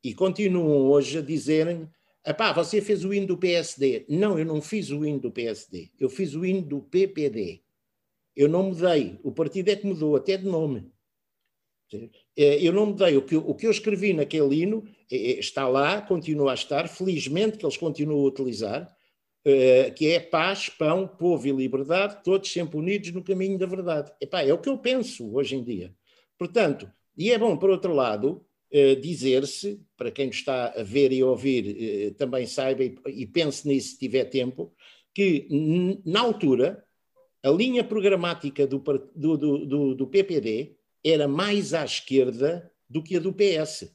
e 0.03 0.15
continuam 0.15 0.89
hoje 0.89 1.19
a 1.19 1.21
dizerem 1.21 1.87
Epá, 2.27 2.55
você 2.55 2.81
fez 2.81 3.05
o 3.05 3.13
hino 3.13 3.27
do 3.27 3.37
PSD. 3.37 4.07
Não, 4.09 4.39
eu 4.39 4.47
não 4.47 4.63
fiz 4.63 4.91
o 4.91 5.05
hino 5.05 5.19
do 5.19 5.31
PSD. 5.31 5.91
Eu 6.01 6.09
fiz 6.09 6.35
o 6.35 6.43
hino 6.43 6.63
do 6.63 6.81
PPD. 6.81 7.61
Eu 8.35 8.49
não 8.49 8.63
mudei. 8.63 9.21
O 9.23 9.31
partido 9.31 9.69
é 9.69 9.77
que 9.77 9.87
mudou, 9.87 10.17
até 10.17 10.39
de 10.39 10.47
nome. 10.47 10.91
É, 12.35 12.67
eu 12.67 12.73
não 12.73 12.87
mudei. 12.87 13.15
O 13.19 13.23
que, 13.23 13.37
o 13.37 13.55
que 13.55 13.67
eu 13.67 13.71
escrevi 13.71 14.15
naquele 14.15 14.63
hino 14.63 14.89
é, 15.11 15.17
é, 15.17 15.39
está 15.39 15.69
lá, 15.69 16.01
continua 16.01 16.53
a 16.53 16.55
estar. 16.55 16.89
Felizmente 16.89 17.59
que 17.59 17.65
eles 17.67 17.77
continuam 17.77 18.21
a 18.21 18.29
utilizar. 18.29 18.98
Que 19.97 20.09
é 20.09 20.21
paz, 20.21 20.69
pão, 20.69 21.09
povo 21.09 21.47
e 21.47 21.53
liberdade, 21.53 22.23
todos 22.23 22.53
sempre 22.53 22.77
unidos 22.77 23.13
no 23.13 23.25
caminho 23.25 23.59
da 23.59 23.65
verdade. 23.65 24.13
Epá, 24.21 24.43
é 24.43 24.53
o 24.53 24.59
que 24.59 24.69
eu 24.69 24.77
penso 24.77 25.35
hoje 25.35 25.57
em 25.57 25.65
dia. 25.65 25.95
Portanto, 26.37 26.91
e 27.17 27.31
é 27.31 27.39
bom, 27.39 27.57
por 27.57 27.71
outro 27.71 27.95
lado, 27.95 28.45
eh, 28.71 28.95
dizer-se, 28.97 29.81
para 29.97 30.11
quem 30.11 30.29
está 30.29 30.69
a 30.77 30.83
ver 30.83 31.11
e 31.13 31.23
ouvir, 31.23 31.77
eh, 31.81 32.11
também 32.11 32.47
saiba 32.47 32.85
e, 32.85 32.95
e 33.07 33.27
pense 33.27 33.67
nisso 33.67 33.93
se 33.93 33.99
tiver 33.99 34.27
tempo, 34.27 34.75
que 35.15 35.49
na 36.05 36.21
altura 36.21 36.85
a 37.43 37.51
linha 37.51 37.83
programática 37.83 38.67
do, 38.67 38.79
do, 39.15 39.37
do, 39.37 39.95
do, 39.95 40.07
PPD 40.07 40.77
era 41.03 41.27
mais 41.27 41.73
à 41.73 41.85
esquerda 41.85 42.71
do 42.89 43.03
que 43.03 43.17
a 43.17 43.21
do 43.21 43.33
PS. 43.33 43.91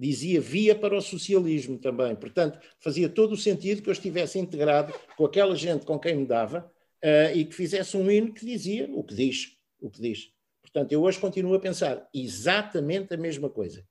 Dizia 0.00 0.40
via 0.40 0.74
para 0.74 0.96
o 0.96 1.00
socialismo 1.02 1.78
também. 1.78 2.16
Portanto, 2.16 2.58
fazia 2.78 3.06
todo 3.06 3.32
o 3.32 3.36
sentido 3.36 3.82
que 3.82 3.90
eu 3.90 3.92
estivesse 3.92 4.38
integrado 4.38 4.94
com 5.14 5.26
aquela 5.26 5.54
gente 5.54 5.84
com 5.84 5.98
quem 5.98 6.16
me 6.16 6.26
dava 6.26 6.72
uh, 7.04 7.36
e 7.36 7.44
que 7.44 7.54
fizesse 7.54 7.98
um 7.98 8.10
hino 8.10 8.32
que 8.32 8.46
dizia 8.46 8.88
o 8.94 9.04
que 9.04 9.14
diz, 9.14 9.58
o 9.78 9.90
que 9.90 10.00
diz. 10.00 10.32
Portanto, 10.62 10.92
eu 10.92 11.02
hoje 11.02 11.18
continuo 11.18 11.54
a 11.54 11.60
pensar 11.60 12.08
exatamente 12.14 13.12
a 13.12 13.18
mesma 13.18 13.50
coisa. 13.50 13.84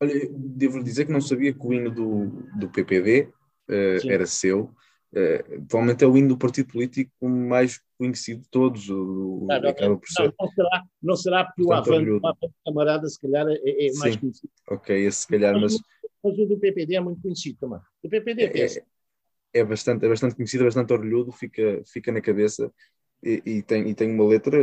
Olha, 0.00 0.14
devo 0.32 0.82
dizer 0.84 1.06
que 1.06 1.12
não 1.12 1.20
sabia 1.20 1.52
que 1.52 1.66
o 1.66 1.72
hino 1.72 1.90
do, 1.90 2.26
do 2.56 2.70
PPD 2.70 3.22
uh, 3.68 4.08
era 4.08 4.24
seu. 4.24 4.72
Uh, 5.14 5.62
atualmente 5.64 6.02
é 6.02 6.06
o 6.06 6.16
hino 6.16 6.28
do 6.28 6.38
partido 6.38 6.72
político 6.72 7.28
mais 7.28 7.78
conhecido 7.98 8.40
de 8.40 8.48
todos. 8.48 8.88
O, 8.88 9.46
não, 9.46 9.60
não, 9.60 9.74
não, 9.78 10.00
não, 10.40 10.48
será, 10.48 10.84
não 11.02 11.16
será 11.16 11.44
porque 11.44 11.62
o 11.62 11.72
Avante, 11.72 12.10
o 12.10 12.26
Avante 12.26 12.54
camarada 12.64 13.06
se 13.06 13.20
calhar 13.20 13.46
é, 13.46 13.86
é 13.86 13.92
mais 13.96 14.16
conhecido. 14.16 14.50
Ok, 14.70 14.96
esse 14.96 15.20
se 15.20 15.28
calhar, 15.28 15.52
mas... 15.60 15.76
mas... 16.24 16.38
o 16.38 16.46
do 16.46 16.58
PPD 16.58 16.94
é 16.94 17.00
muito 17.00 17.20
conhecido 17.20 17.58
também. 17.60 17.80
O 18.02 18.08
PPD 18.08 18.42
é, 18.44 18.64
é, 18.64 18.84
é, 19.52 19.64
bastante, 19.64 20.06
é 20.06 20.08
bastante 20.08 20.34
conhecido, 20.34 20.62
é 20.62 20.66
bastante 20.66 20.92
orgulhoso, 20.94 21.30
fica, 21.30 21.82
fica 21.84 22.10
na 22.10 22.22
cabeça 22.22 22.72
e, 23.22 23.42
e, 23.44 23.62
tem, 23.62 23.88
e 23.90 23.94
tem 23.94 24.10
uma 24.10 24.26
letra 24.26 24.58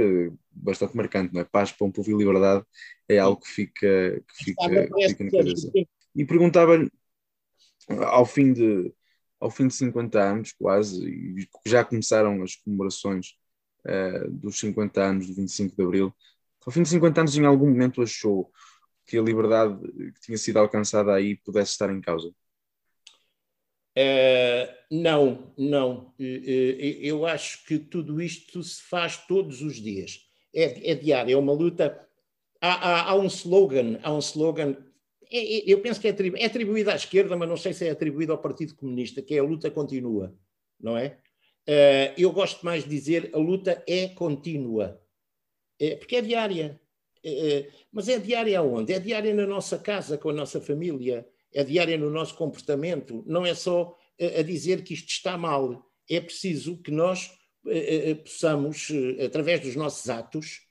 bastante 0.52 0.98
marcante, 0.98 1.32
não 1.32 1.42
é? 1.42 1.46
Paz, 1.46 1.72
pão, 1.72 1.92
povo 1.92 2.10
e 2.10 2.16
liberdade 2.16 2.66
é 3.08 3.20
algo 3.20 3.40
que 3.40 3.50
fica, 3.50 4.24
que 4.28 4.46
fica, 4.46 4.88
que 4.88 5.10
fica 5.10 5.24
na 5.26 5.32
cabeça. 5.32 5.72
E 6.16 6.26
perguntava-lhe, 6.26 6.92
ao 7.88 8.26
fim 8.26 8.52
de 8.52 8.92
ao 9.40 9.50
fim 9.50 9.68
de 9.68 9.74
50 9.74 10.22
anos, 10.22 10.52
quase, 10.52 11.08
e 11.08 11.48
já 11.66 11.84
começaram 11.84 12.42
as 12.44 12.56
comemorações 12.56 13.38
uh, 13.86 14.30
dos 14.30 14.60
50 14.60 15.02
anos 15.02 15.28
do 15.28 15.34
25 15.34 15.76
de 15.76 15.84
Abril, 15.84 16.14
ao 16.66 16.72
fim 16.72 16.84
de 16.84 16.90
50 16.90 17.22
anos, 17.22 17.38
em 17.38 17.46
algum 17.46 17.68
momento 17.68 18.02
achou 18.02 18.52
que 19.06 19.18
a 19.18 19.22
liberdade 19.22 19.76
que 20.14 20.22
tinha 20.22 20.38
sido 20.38 20.58
alcançada 20.58 21.14
aí 21.14 21.36
pudesse 21.38 21.72
estar 21.72 21.90
em 21.90 22.02
causa? 22.02 22.30
Uh, 23.98 24.70
não, 24.92 25.52
não. 25.58 26.14
Uh, 26.20 27.02
eu 27.02 27.26
acho 27.26 27.66
que 27.66 27.80
tudo 27.80 28.22
isto 28.22 28.62
se 28.62 28.84
faz 28.84 29.18
todos 29.26 29.62
os 29.62 29.78
dias. 29.78 30.20
É, 30.54 30.92
é 30.92 30.96
diário, 30.96 31.34
é 31.34 31.38
uma 31.38 31.54
luta. 31.54 32.08
Há, 32.62 32.74
há, 32.74 33.10
há, 33.10 33.16
um 33.16 33.26
slogan, 33.26 34.00
há 34.04 34.14
um 34.14 34.20
slogan 34.20 34.76
é, 35.32 35.38
é, 35.38 35.64
eu 35.68 35.80
penso 35.82 36.02
que 36.02 36.08
é, 36.08 36.12
atribu 36.12 36.38
é 36.38 36.46
atribuído 36.46 36.90
à 36.90 36.96
esquerda, 36.96 37.38
mas 37.38 37.48
não 37.48 37.58
sei 37.58 37.74
se 37.74 37.88
é 37.88 37.92
atribuído 37.92 38.32
ao 38.32 38.42
Partido 38.42 38.76
Comunista, 38.76 39.22
que 39.22 39.36
é 39.36 39.40
a 39.40 39.44
luta 39.44 39.70
continua, 39.70 40.36
não 40.80 40.98
é? 40.98 41.20
Uh, 41.68 42.14
eu 42.18 42.32
gosto 42.32 42.66
mais 42.66 42.84
de 42.84 42.90
dizer 42.90 43.30
a 43.34 43.38
luta 43.38 43.84
é 43.88 44.08
contínua, 44.08 45.00
é, 45.80 45.96
porque 45.96 46.16
é 46.16 46.22
diária. 46.22 46.82
Mas 47.92 48.08
é 48.08 48.18
diária 48.18 48.58
aonde? 48.58 48.94
É 48.94 49.00
diária 49.00 49.34
na 49.34 49.46
nossa 49.46 49.78
casa, 49.78 50.18
com 50.18 50.30
a 50.30 50.34
nossa 50.34 50.62
família, 50.62 51.28
é 51.54 51.66
diária 51.66 51.98
no 51.98 52.10
nosso 52.10 52.36
comportamento, 52.36 53.24
não 53.28 53.46
é 53.46 53.54
só 53.54 53.96
a, 54.20 54.40
a 54.40 54.42
dizer 54.42 54.84
que 54.84 54.94
isto 54.94 55.10
está 55.10 55.38
mal, 55.38 55.86
é 56.10 56.22
preciso 56.22 56.82
que 56.82 56.92
nós 56.92 57.30
uh, 57.66 58.16
possamos, 58.24 58.88
através 59.24 59.60
dos 59.60 59.76
nossos 59.76 60.10
atos, 60.10 60.62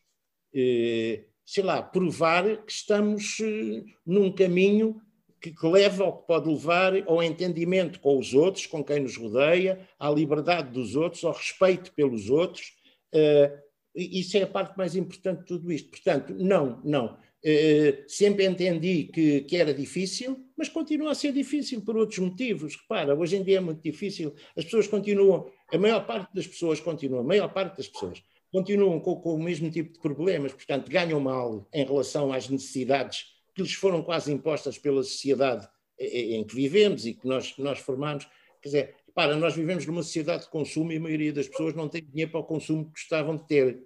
sei 1.48 1.64
lá, 1.64 1.82
provar 1.82 2.44
que 2.58 2.70
estamos 2.70 3.38
eh, 3.40 3.82
num 4.04 4.30
caminho 4.30 5.00
que, 5.40 5.54
leva 5.66 6.04
ao 6.04 6.18
que 6.18 6.26
pode 6.26 6.46
levar 6.46 6.92
ao 7.08 7.22
entendimento 7.22 8.00
com 8.00 8.18
os 8.18 8.34
outros, 8.34 8.66
com 8.66 8.84
quem 8.84 9.00
nos 9.00 9.16
rodeia, 9.16 9.80
à 9.98 10.10
liberdade 10.10 10.70
dos 10.70 10.94
outros, 10.94 11.24
ao 11.24 11.32
respeito 11.32 11.90
pelos 11.94 12.28
outros. 12.28 12.74
Uh, 13.14 13.56
isso 13.94 14.36
é 14.36 14.42
a 14.42 14.46
parte 14.46 14.76
mais 14.76 14.94
importante 14.94 15.38
de 15.38 15.46
tudo 15.46 15.72
isto. 15.72 15.88
Portanto, 15.88 16.34
não, 16.34 16.82
não. 16.84 17.14
Uh, 17.42 18.04
sempre 18.06 18.44
entendi 18.44 19.04
que, 19.04 19.40
que, 19.40 19.56
era 19.56 19.72
difícil, 19.72 20.44
mas 20.54 20.68
continua 20.68 21.12
a 21.12 21.14
ser 21.14 21.32
difícil 21.32 21.80
por 21.80 21.96
outros 21.96 22.18
motivos. 22.18 22.76
Repara, 22.76 23.14
hoje 23.14 23.36
em 23.36 23.42
dia 23.42 23.56
é 23.56 23.60
muito 23.60 23.80
difícil. 23.80 24.34
As 24.54 24.64
pessoas 24.64 24.86
continuam, 24.86 25.50
a 25.72 25.78
maior 25.78 26.06
parte 26.06 26.34
das 26.34 26.46
pessoas 26.46 26.78
continua, 26.78 27.20
a 27.20 27.24
maior 27.24 27.48
parte 27.48 27.78
das 27.78 27.88
pessoas 27.88 28.22
continuam 28.52 28.98
com, 29.00 29.16
com, 29.16 29.34
o 29.34 29.42
mesmo 29.42 29.70
tipo 29.70 29.92
de 29.92 29.98
problemas, 29.98 30.52
portanto, 30.52 30.90
ganham 30.90 31.20
mal 31.20 31.68
em 31.72 31.84
relação 31.84 32.32
às 32.32 32.48
necessidades 32.48 33.26
que 33.54 33.62
lhes 33.62 33.74
foram 33.74 34.02
quase 34.02 34.32
impostas 34.32 34.78
pela 34.78 35.02
sociedade 35.02 35.68
em 35.98 36.44
que 36.44 36.54
vivemos 36.54 37.04
e 37.06 37.14
que 37.14 37.26
nós, 37.26 37.56
nós 37.58 37.78
formamos. 37.80 38.26
Quer 38.62 38.68
dizer, 38.68 38.94
para, 39.14 39.34
nós 39.34 39.56
vivemos 39.56 39.84
numa 39.84 40.02
sociedade 40.02 40.44
de 40.44 40.50
consumo 40.50 40.92
e 40.92 40.96
a 40.96 41.00
maioria 41.00 41.32
das 41.32 41.48
pessoas 41.48 41.74
não 41.74 41.88
tem 41.88 42.04
dinheiro 42.04 42.30
para 42.30 42.40
o 42.40 42.44
consumo 42.44 42.84
que 42.84 42.92
gostavam 42.92 43.36
de 43.36 43.46
ter 43.48 43.82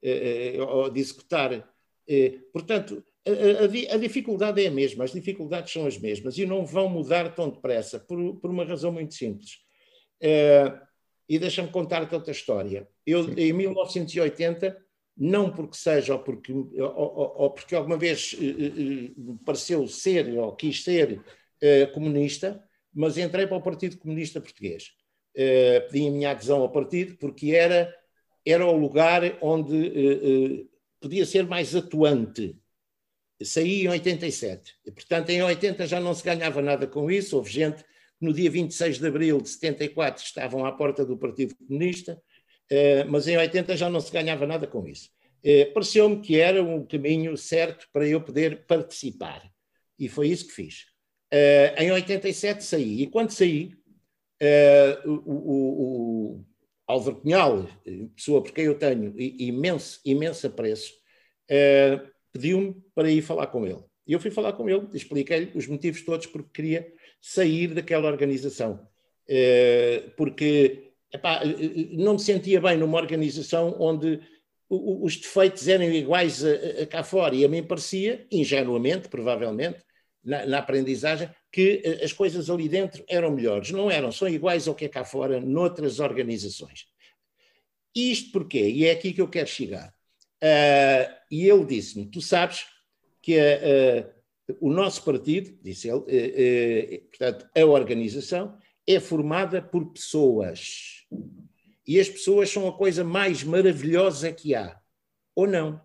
eh, 0.00 0.54
eh, 0.54 0.62
ou 0.62 0.88
de 0.88 1.00
executar. 1.00 1.68
Eh, 2.06 2.38
portanto, 2.52 3.04
a, 3.26 3.30
a, 3.30 3.94
a, 3.94 3.98
dificuldade 3.98 4.62
é 4.62 4.68
a 4.68 4.70
mesma, 4.70 5.02
as 5.02 5.10
dificuldades 5.10 5.72
são 5.72 5.84
as 5.84 5.98
mesmas 5.98 6.38
e 6.38 6.46
não 6.46 6.64
vão 6.64 6.88
mudar 6.88 7.34
tão 7.34 7.50
depressa, 7.50 7.98
por, 7.98 8.36
por 8.36 8.50
uma 8.50 8.64
razão 8.64 8.92
muito 8.92 9.14
simples. 9.14 9.58
E 11.28 11.38
deixa-me 11.38 11.68
contar-te 11.70 12.14
outra 12.14 12.30
história. 12.30 12.88
Eu, 13.08 13.24
Sim. 13.24 13.34
em 13.38 13.52
1980, 13.54 14.76
não 15.16 15.50
porque 15.50 15.76
seja 15.76 16.12
ou 16.12 16.18
porque, 16.20 16.52
ou, 16.52 16.66
ou, 16.76 17.34
ou 17.36 17.50
porque 17.50 17.74
alguma 17.74 17.96
vez 17.96 18.34
uh, 18.34 19.32
uh, 19.32 19.38
pareceu 19.44 19.86
ser 19.88 20.28
ou 20.38 20.54
quis 20.54 20.84
ser 20.84 21.18
uh, 21.18 21.92
comunista, 21.92 22.62
mas 22.92 23.16
entrei 23.16 23.46
para 23.46 23.56
o 23.56 23.62
Partido 23.62 23.96
Comunista 23.96 24.40
Português. 24.40 24.92
pedi 25.90 26.06
a 26.06 26.10
minha 26.10 26.30
adesão 26.30 26.60
ao 26.60 26.70
partido 26.70 27.16
porque 27.16 27.52
era, 27.52 27.94
era 28.44 28.66
o 28.66 28.76
lugar 28.76 29.38
onde 29.40 30.68
podia 31.00 31.24
ser 31.24 31.46
mais 31.46 31.74
atuante. 31.76 32.56
Saí 33.42 33.82
em 33.82 33.88
87. 33.88 34.74
E, 34.84 34.90
portanto, 34.90 35.30
em 35.30 35.42
80 35.42 35.86
já 35.86 36.00
não 36.00 36.12
se 36.12 36.24
ganhava 36.24 36.60
nada 36.60 36.88
com 36.88 37.08
isso. 37.08 37.36
Houve 37.36 37.50
gente 37.50 37.84
no 38.20 38.32
dia 38.32 38.50
26 38.50 38.98
de 38.98 39.06
abril 39.06 39.40
de 39.40 39.48
74 39.48 40.24
estavam 40.24 40.64
à 40.66 40.72
porta 40.72 41.04
do 41.04 41.16
Partido 41.16 41.54
Comunista, 41.56 42.20
mas 43.08 43.26
em 43.26 43.36
80 43.36 43.76
já 43.76 43.88
não 43.88 44.00
se 44.00 44.12
ganhava 44.12 44.46
nada 44.46 44.66
com 44.66 44.86
isso. 44.86 45.10
Eh, 45.42 45.66
pareceu-me 45.66 46.20
que 46.20 46.38
era 46.38 46.62
um 46.62 46.84
caminho 46.84 47.36
certo 47.36 47.86
para 47.92 48.06
eu 48.06 48.20
poder 48.20 48.66
participar, 48.66 49.42
e 49.98 50.08
foi 50.08 50.28
isso 50.28 50.46
que 50.46 50.52
fiz. 50.52 50.86
Eh, 51.30 51.74
em 51.78 51.90
87 51.92 52.64
saí, 52.64 53.02
e 53.02 53.06
quando 53.06 53.30
saí, 53.30 53.72
o, 55.04 55.10
o, 55.10 56.34
o 56.36 56.44
Álvaro 56.86 57.20
Cunhal, 57.20 57.66
pessoa 58.14 58.42
por 58.42 58.52
quem 58.52 58.66
eu 58.66 58.78
tenho 58.78 59.12
imenso, 59.18 60.00
imenso 60.04 60.46
apreço, 60.46 60.92
pediu-me 62.32 62.76
para 62.94 63.10
ir 63.10 63.22
falar 63.22 63.48
com 63.48 63.66
ele. 63.66 63.82
E 64.06 64.12
eu 64.12 64.20
fui 64.20 64.30
falar 64.30 64.54
com 64.54 64.68
ele, 64.68 64.88
expliquei-lhe 64.94 65.52
os 65.54 65.66
motivos 65.66 66.02
todos 66.02 66.26
porque 66.26 66.50
queria 66.54 66.92
sair 67.20 67.74
daquela 67.74 68.08
organização. 68.08 68.88
Eh, 69.28 70.10
porque 70.16 70.87
epá, 71.12 71.42
não 71.92 72.14
me 72.14 72.18
sentia 72.18 72.60
bem 72.60 72.76
numa 72.76 72.98
organização 72.98 73.76
onde 73.78 74.20
os 74.70 75.16
defeitos 75.16 75.66
eram 75.66 75.84
iguais 75.84 76.44
a, 76.44 76.82
a 76.82 76.86
cá 76.86 77.02
fora 77.02 77.34
e 77.34 77.44
a 77.44 77.48
mim 77.48 77.62
parecia, 77.62 78.26
ingenuamente, 78.30 79.08
provavelmente, 79.08 79.82
na, 80.22 80.44
na, 80.44 80.58
aprendizagem, 80.58 81.30
que 81.50 81.80
eh, 81.82 82.04
as 82.04 82.12
coisas 82.12 82.50
ali 82.50 82.68
dentro 82.68 83.02
eram 83.08 83.30
melhores. 83.30 83.70
Não 83.70 83.90
eram, 83.90 84.12
são 84.12 84.28
iguais 84.28 84.68
ao 84.68 84.74
que 84.74 84.84
é 84.84 84.88
cá 84.88 85.04
fora 85.04 85.40
noutras 85.40 86.00
organizações. 86.00 86.86
Isto 87.94 88.32
porquê? 88.32 88.68
E 88.68 88.84
é 88.84 88.90
aqui 88.90 89.14
que 89.14 89.22
eu 89.22 89.28
quero 89.28 89.48
chegar. 89.48 89.94
Uh, 90.42 91.14
e 91.30 91.48
ele 91.48 91.64
disse-me: 91.64 92.06
Tu 92.06 92.20
sabes 92.20 92.66
que 93.22 93.38
uh, 93.38 94.18
o 94.60 94.70
nosso 94.70 95.04
partido, 95.04 95.56
disse 95.62 95.88
ele, 95.88 96.04
eh, 96.08 96.94
eh, 96.94 96.98
portanto, 97.10 97.48
a 97.54 97.64
organização, 97.66 98.56
é 98.86 98.98
formada 98.98 99.60
por 99.60 99.92
pessoas. 99.92 100.97
E 101.86 101.98
as 101.98 102.08
pessoas 102.08 102.50
são 102.50 102.68
a 102.68 102.76
coisa 102.76 103.02
mais 103.02 103.42
maravilhosa 103.42 104.32
que 104.32 104.54
há. 104.54 104.78
Ou 105.34 105.46
não. 105.46 105.80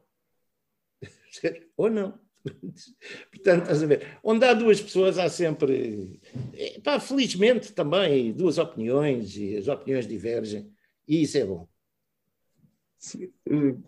Ou 1.78 1.90
não. 1.90 2.20
Portanto, 3.32 3.62
estás 3.64 3.84
a 3.84 3.86
ver? 3.86 4.20
Onde 4.24 4.46
há 4.46 4.54
duas 4.54 4.82
pessoas, 4.82 5.18
há 5.18 5.30
sempre. 5.30 6.20
Eh, 6.54 6.80
pá, 6.82 7.00
felizmente 7.00 7.72
também, 7.72 8.34
duas 8.34 8.58
opiniões, 8.58 9.38
e 9.38 9.56
as 9.56 9.68
opiniões 9.68 10.08
divergem, 10.08 10.72
e 11.08 11.22
isso 11.22 11.38
é 11.38 11.46
bom. 11.46 11.68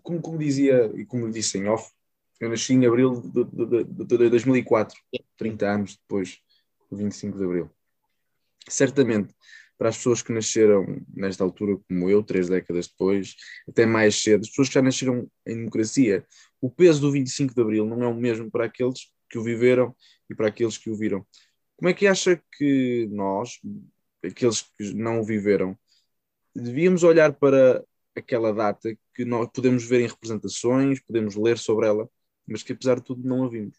Como, 0.02 0.20
como 0.20 0.38
dizia 0.38 0.90
e 0.94 1.04
como 1.04 1.30
disse 1.30 1.58
em 1.58 1.66
off, 1.68 1.90
eu 2.38 2.50
nasci 2.50 2.74
em 2.74 2.86
abril 2.86 3.20
de, 3.20 3.44
de, 3.44 3.84
de, 3.84 4.18
de 4.18 4.30
2004, 4.30 4.98
30 5.36 5.66
anos 5.66 5.96
depois 5.96 6.38
do 6.90 6.96
25 6.96 7.38
de 7.38 7.44
abril. 7.44 7.70
Certamente, 8.68 9.34
para 9.78 9.90
as 9.90 9.96
pessoas 9.96 10.22
que 10.22 10.32
nasceram 10.32 10.86
nesta 11.14 11.44
altura, 11.44 11.78
como 11.88 12.08
eu, 12.10 12.22
três 12.22 12.48
décadas 12.48 12.88
depois, 12.88 13.34
até 13.68 13.84
mais 13.84 14.22
cedo, 14.22 14.42
as 14.42 14.48
pessoas 14.48 14.68
que 14.68 14.74
já 14.74 14.82
nasceram 14.82 15.30
em 15.46 15.56
democracia, 15.56 16.26
o 16.60 16.70
peso 16.70 17.00
do 17.00 17.12
25 17.12 17.54
de 17.54 17.60
abril 17.60 17.86
não 17.86 18.02
é 18.02 18.08
o 18.08 18.14
mesmo 18.14 18.50
para 18.50 18.64
aqueles 18.64 19.12
que 19.28 19.38
o 19.38 19.42
viveram 19.42 19.94
e 20.30 20.34
para 20.34 20.48
aqueles 20.48 20.78
que 20.78 20.90
o 20.90 20.96
viram. 20.96 21.26
Como 21.76 21.90
é 21.90 21.94
que 21.94 22.06
acha 22.06 22.42
que 22.56 23.06
nós, 23.10 23.60
aqueles 24.24 24.62
que 24.62 24.94
não 24.94 25.20
o 25.20 25.24
viveram, 25.24 25.78
devíamos 26.54 27.02
olhar 27.02 27.34
para 27.34 27.84
aquela 28.14 28.52
data 28.52 28.96
que 29.14 29.24
nós 29.24 29.48
podemos 29.52 29.84
ver 29.84 30.00
em 30.00 30.06
representações, 30.06 31.00
podemos 31.00 31.36
ler 31.36 31.58
sobre 31.58 31.86
ela, 31.86 32.08
mas 32.46 32.62
que 32.62 32.72
apesar 32.72 32.96
de 32.96 33.04
tudo 33.04 33.26
não 33.26 33.44
a 33.44 33.48
vimos. 33.48 33.76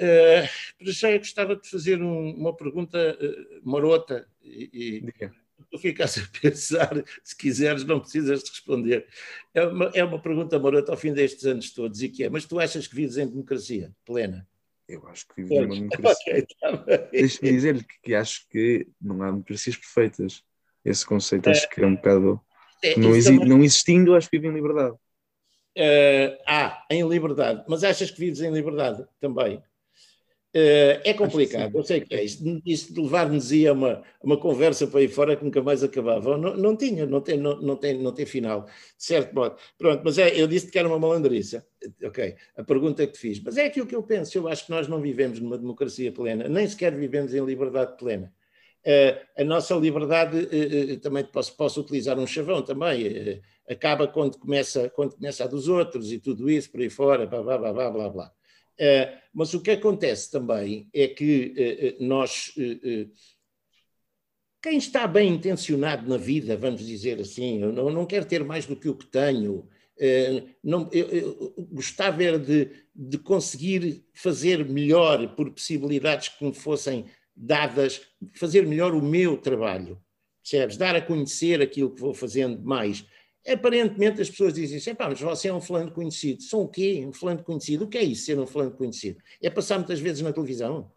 Uh, 0.00 0.48
para 0.80 0.92
já 0.92 1.10
eu 1.10 1.18
gostava 1.18 1.54
de 1.54 1.68
fazer 1.68 2.02
um, 2.02 2.30
uma 2.30 2.56
pergunta 2.56 3.18
uh, 3.20 3.60
marota 3.68 4.26
e, 4.42 4.70
e 4.72 5.30
tu 5.70 5.78
ficas 5.78 6.18
a 6.18 6.22
pensar, 6.40 7.04
se 7.22 7.36
quiseres, 7.36 7.84
não 7.84 8.00
precisas 8.00 8.42
de 8.42 8.50
responder. 8.50 9.06
É 9.54 9.64
uma, 9.64 9.90
é 9.94 10.02
uma 10.02 10.18
pergunta 10.18 10.58
marota 10.58 10.92
ao 10.92 10.98
fim 10.98 11.12
destes 11.12 11.44
anos 11.44 11.70
todos, 11.72 12.02
e 12.02 12.08
que 12.08 12.24
é, 12.24 12.30
mas 12.30 12.46
tu 12.46 12.58
achas 12.58 12.86
que 12.86 12.96
vives 12.96 13.18
em 13.18 13.28
democracia 13.28 13.92
plena? 14.04 14.48
Eu 14.88 15.06
acho 15.06 15.28
que 15.28 15.42
vivo 15.42 15.60
numa 15.60 15.74
democracia. 15.74 16.32
Okay, 16.32 16.46
tá 16.60 17.08
Deixa-me 17.12 17.52
dizer-lhe 17.52 17.84
que, 17.84 18.00
que, 18.02 18.14
acho 18.14 18.48
que 18.48 18.88
não 19.00 19.22
há 19.22 19.30
democracias 19.30 19.76
perfeitas. 19.76 20.42
Esse 20.84 21.04
conceito 21.06 21.48
é, 21.48 21.52
acho 21.52 21.68
que 21.68 21.82
é 21.82 21.86
um 21.86 21.94
bocado. 21.94 22.40
É, 22.82 22.98
não, 22.98 23.14
exi 23.14 23.32
também... 23.32 23.48
não 23.48 23.62
existindo, 23.62 24.16
acho 24.16 24.28
que 24.28 24.38
vivo 24.38 24.50
em 24.50 24.56
liberdade. 24.56 24.96
Uh, 25.76 26.36
ah, 26.46 26.84
em 26.90 27.06
liberdade. 27.06 27.64
Mas 27.68 27.84
achas 27.84 28.10
que 28.10 28.18
vives 28.18 28.40
em 28.40 28.50
liberdade 28.50 29.06
também? 29.20 29.62
Uh, 30.52 30.98
é 31.04 31.14
complicado, 31.14 31.78
eu 31.78 31.84
sei 31.84 32.00
que 32.00 32.12
é. 32.12 32.24
Isso 32.24 32.92
de 32.92 33.00
levar-nos 33.00 33.52
a 33.52 33.72
uma, 33.72 34.02
uma 34.20 34.36
conversa 34.36 34.84
para 34.84 34.98
aí 34.98 35.06
fora 35.06 35.36
que 35.36 35.44
nunca 35.44 35.62
mais 35.62 35.84
acabava. 35.84 36.36
Não, 36.36 36.56
não 36.56 36.76
tinha, 36.76 37.06
não 37.06 37.20
tem, 37.20 37.38
não, 37.38 37.60
não, 37.60 37.76
tem, 37.76 37.96
não 37.96 38.12
tem 38.12 38.26
final. 38.26 38.66
Certo, 38.98 39.32
pronto, 39.78 40.02
mas 40.04 40.18
é, 40.18 40.40
eu 40.40 40.48
disse 40.48 40.68
que 40.68 40.76
era 40.76 40.88
uma 40.88 40.98
malandriça. 40.98 41.64
Ok, 42.02 42.34
a 42.56 42.64
pergunta 42.64 43.06
que 43.06 43.12
te 43.12 43.18
fiz. 43.20 43.40
Mas 43.40 43.56
é 43.56 43.66
aquilo 43.66 43.86
que 43.86 43.94
eu 43.94 44.02
penso. 44.02 44.36
Eu 44.36 44.48
acho 44.48 44.66
que 44.66 44.72
nós 44.72 44.88
não 44.88 45.00
vivemos 45.00 45.38
numa 45.38 45.56
democracia 45.56 46.10
plena, 46.10 46.48
nem 46.48 46.66
sequer 46.66 46.96
vivemos 46.96 47.32
em 47.32 47.44
liberdade 47.44 47.96
plena. 47.96 48.32
Uh, 48.84 49.20
a 49.38 49.44
nossa 49.44 49.74
liberdade, 49.76 50.36
uh, 50.36 50.98
também 50.98 51.24
posso, 51.24 51.56
posso 51.56 51.80
utilizar 51.80 52.18
um 52.18 52.26
chavão 52.26 52.60
também, 52.60 53.40
acaba 53.68 54.08
quando 54.08 54.36
começa, 54.36 54.90
quando 54.90 55.14
começa 55.14 55.44
a 55.44 55.46
dos 55.46 55.68
outros 55.68 56.10
e 56.10 56.18
tudo 56.18 56.50
isso 56.50 56.72
por 56.72 56.80
aí 56.80 56.90
fora, 56.90 57.24
blá 57.24 57.40
blá 57.40 57.56
blá 57.56 57.72
blá 57.72 57.90
blá. 57.90 58.08
blá. 58.08 58.39
Eh, 58.80 59.12
mas 59.34 59.52
o 59.52 59.60
que 59.60 59.72
acontece 59.72 60.30
também 60.30 60.88
é 60.94 61.06
que 61.06 61.52
eh, 61.54 61.86
eh, 61.86 61.96
nós. 62.00 62.52
Quem 64.62 64.78
está 64.78 65.06
bem 65.06 65.34
intencionado 65.34 66.08
na 66.08 66.16
vida, 66.16 66.56
vamos 66.56 66.86
dizer 66.86 67.20
assim, 67.20 67.62
eu 67.62 67.72
não, 67.72 67.90
não 67.90 68.06
quero 68.06 68.24
ter 68.24 68.42
mais 68.42 68.66
do 68.66 68.76
que 68.76 68.88
o 68.88 68.94
que 68.94 69.06
tenho, 69.06 69.66
não, 70.62 70.86
eu, 70.92 71.08
eu 71.08 71.54
gostava 71.72 72.22
era 72.22 72.38
de, 72.38 72.70
de 72.94 73.16
conseguir 73.16 74.04
fazer 74.12 74.62
melhor 74.68 75.34
por 75.34 75.50
possibilidades 75.50 76.28
que 76.28 76.44
me 76.44 76.52
fossem 76.52 77.06
dadas, 77.34 78.02
fazer 78.34 78.66
melhor 78.66 78.94
o 78.94 79.00
meu 79.00 79.38
trabalho, 79.38 79.98
percebes? 80.42 80.76
Dar 80.76 80.94
a 80.94 81.00
conhecer 81.00 81.62
aquilo 81.62 81.94
que 81.94 82.00
vou 82.00 82.12
fazendo 82.12 82.62
mais. 82.62 83.06
Aparentemente 83.48 84.20
as 84.20 84.28
pessoas 84.30 84.54
dizem 84.54 84.78
assim, 84.78 84.94
mas 84.98 85.20
você 85.20 85.48
é 85.48 85.54
um 85.54 85.60
fulano 85.60 85.90
conhecido. 85.90 86.42
São 86.42 86.62
o 86.62 86.68
quê? 86.68 87.04
Um 87.06 87.12
fulano 87.12 87.42
conhecido? 87.42 87.84
O 87.84 87.88
que 87.88 87.98
é 87.98 88.02
isso, 88.02 88.26
ser 88.26 88.38
um 88.38 88.46
fulano 88.46 88.72
conhecido? 88.72 89.22
É 89.42 89.48
passar 89.48 89.78
muitas 89.78 89.98
vezes 90.00 90.22
na 90.22 90.32
televisão? 90.32 90.92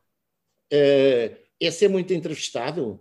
Uh, 0.71 1.35
é 1.59 1.71
ser 1.71 1.87
muito 1.87 2.13
entrevistado? 2.13 2.99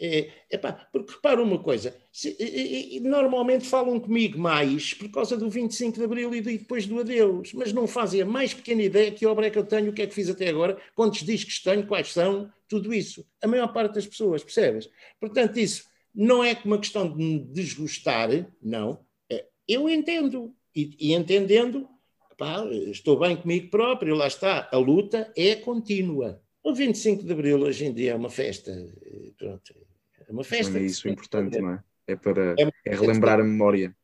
É, 0.00 0.30
epá, 0.48 0.88
porque 0.92 1.12
repara 1.12 1.42
uma 1.42 1.58
coisa, 1.58 1.92
se, 2.12 2.36
e, 2.38 2.98
e, 2.98 3.00
normalmente 3.00 3.66
falam 3.66 3.98
comigo 3.98 4.38
mais 4.38 4.94
por 4.94 5.10
causa 5.10 5.36
do 5.36 5.50
25 5.50 5.98
de 5.98 6.04
Abril 6.04 6.32
e 6.36 6.40
depois 6.40 6.86
do 6.86 7.00
adeus, 7.00 7.52
mas 7.52 7.72
não 7.72 7.84
fazem 7.84 8.22
a 8.22 8.24
mais 8.24 8.54
pequena 8.54 8.82
ideia 8.82 9.10
que 9.10 9.26
obra 9.26 9.48
é 9.48 9.50
que 9.50 9.58
eu 9.58 9.66
tenho, 9.66 9.90
o 9.90 9.92
que 9.92 10.02
é 10.02 10.06
que 10.06 10.14
fiz 10.14 10.30
até 10.30 10.50
agora, 10.50 10.80
quantos 10.94 11.24
discos 11.24 11.60
tenho, 11.60 11.84
quais 11.84 12.12
são, 12.12 12.48
tudo 12.68 12.94
isso. 12.94 13.26
A 13.42 13.48
maior 13.48 13.72
parte 13.72 13.94
das 13.94 14.06
pessoas, 14.06 14.44
percebes? 14.44 14.88
Portanto, 15.18 15.56
isso 15.58 15.87
não 16.14 16.42
é 16.42 16.58
uma 16.64 16.78
questão 16.78 17.08
de 17.08 17.16
me 17.16 17.38
desgostar, 17.38 18.28
não. 18.62 19.00
É, 19.30 19.46
eu 19.66 19.88
entendo. 19.88 20.54
E, 20.74 20.94
e 20.98 21.14
entendendo, 21.14 21.88
pá, 22.36 22.64
estou 22.90 23.18
bem 23.18 23.36
comigo 23.36 23.68
próprio, 23.70 24.14
lá 24.14 24.26
está. 24.26 24.68
A 24.72 24.76
luta 24.76 25.32
é 25.36 25.56
contínua. 25.56 26.42
O 26.62 26.74
25 26.74 27.24
de 27.24 27.32
Abril 27.32 27.60
hoje 27.60 27.86
em 27.86 27.92
dia 27.92 28.12
é 28.12 28.14
uma 28.14 28.30
festa. 28.30 28.72
Pronto, 29.38 29.74
é 30.26 30.32
uma 30.32 30.44
festa. 30.44 30.78
É 30.78 30.82
isso 30.82 31.08
importante, 31.08 31.60
não 31.60 31.72
é? 31.72 31.84
É 32.06 32.16
para 32.16 32.54
é, 32.58 32.68
é 32.86 32.94
relembrar 32.94 33.40
a 33.40 33.44
memória. 33.44 33.94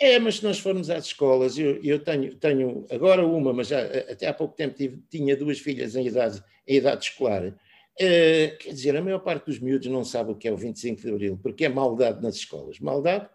É, 0.00 0.18
mas 0.18 0.36
se 0.36 0.44
nós 0.44 0.58
formos 0.58 0.90
às 0.90 1.06
escolas, 1.06 1.56
eu, 1.56 1.80
eu 1.82 2.00
tenho, 2.00 2.34
tenho 2.36 2.84
agora 2.90 3.24
uma, 3.24 3.52
mas 3.52 3.68
já, 3.68 3.80
até 4.10 4.26
há 4.26 4.34
pouco 4.34 4.56
tempo 4.56 4.74
tive, 4.74 5.00
tinha 5.08 5.36
duas 5.36 5.60
filhas 5.60 5.94
em 5.94 6.06
idade, 6.06 6.42
em 6.66 6.76
idade 6.76 7.04
escolar. 7.04 7.54
Uh, 8.00 8.58
quer 8.58 8.72
dizer, 8.72 8.96
a 8.96 9.02
maior 9.02 9.20
parte 9.20 9.46
dos 9.46 9.60
miúdos 9.60 9.86
não 9.86 10.04
sabe 10.04 10.32
o 10.32 10.34
que 10.34 10.48
é 10.48 10.52
o 10.52 10.56
25 10.56 11.00
de 11.00 11.08
Abril, 11.10 11.38
porque 11.40 11.64
é 11.64 11.68
maldade 11.68 12.22
nas 12.22 12.34
escolas. 12.34 12.80
Maldade, 12.80 13.28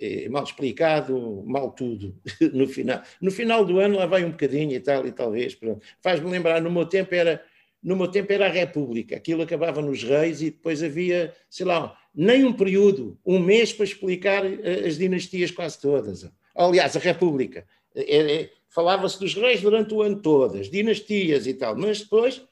é 0.00 0.28
mal 0.28 0.42
explicado, 0.42 1.42
mal 1.46 1.70
tudo. 1.70 2.16
no, 2.52 2.66
final, 2.66 3.02
no 3.20 3.30
final 3.30 3.64
do 3.64 3.78
ano 3.78 3.98
lá 3.98 4.06
vai 4.06 4.24
um 4.24 4.32
bocadinho 4.32 4.72
e 4.72 4.80
tal, 4.80 5.06
e 5.06 5.12
talvez. 5.12 5.56
Faz-me 6.02 6.28
lembrar, 6.30 6.60
no 6.60 6.70
meu 6.70 6.86
tempo 6.86 7.14
era. 7.14 7.44
No 7.82 7.96
meu 7.96 8.06
tempo 8.06 8.32
era 8.32 8.46
a 8.46 8.48
República, 8.48 9.16
aquilo 9.16 9.42
acabava 9.42 9.82
nos 9.82 10.04
Reis 10.04 10.40
e 10.40 10.52
depois 10.52 10.84
havia, 10.84 11.34
sei 11.50 11.66
lá, 11.66 11.98
nem 12.14 12.44
um 12.44 12.52
período, 12.52 13.18
um 13.26 13.40
mês 13.40 13.72
para 13.72 13.84
explicar 13.84 14.44
eh, 14.44 14.86
as 14.86 14.96
dinastias 14.96 15.50
quase 15.50 15.80
todas. 15.80 16.30
Aliás, 16.54 16.96
a 16.96 17.00
República. 17.00 17.66
É, 17.92 18.42
é, 18.42 18.50
Falava-se 18.68 19.18
dos 19.18 19.34
reis 19.34 19.60
durante 19.60 19.92
o 19.92 20.00
ano 20.00 20.22
todo, 20.22 20.58
as 20.58 20.70
dinastias 20.70 21.46
e 21.46 21.52
tal, 21.52 21.76
mas 21.76 22.00
depois 22.00 22.42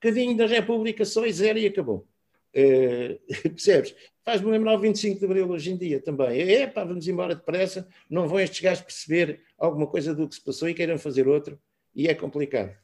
bocadinho 0.00 0.36
da 0.36 0.46
República 0.46 1.04
só 1.04 1.26
e 1.26 1.32
zero 1.32 1.58
e 1.58 1.66
acabou. 1.66 2.08
Uh, 2.56 3.20
percebes? 3.50 3.94
Faz-me 4.24 4.50
lembrar 4.50 4.74
o 4.74 4.78
25 4.78 5.18
de 5.18 5.24
Abril 5.24 5.48
hoje 5.50 5.70
em 5.70 5.76
dia 5.76 6.00
também. 6.00 6.40
É 6.40 6.66
pá, 6.66 6.84
vamos 6.84 7.06
embora 7.06 7.34
depressa, 7.34 7.86
não 8.08 8.26
vão 8.26 8.40
estes 8.40 8.60
gajos 8.60 8.82
perceber 8.82 9.42
alguma 9.58 9.86
coisa 9.86 10.14
do 10.14 10.28
que 10.28 10.34
se 10.34 10.44
passou 10.44 10.68
e 10.68 10.74
queiram 10.74 10.98
fazer 10.98 11.28
outro, 11.28 11.60
e 11.94 12.08
é 12.08 12.14
complicado. 12.14 12.76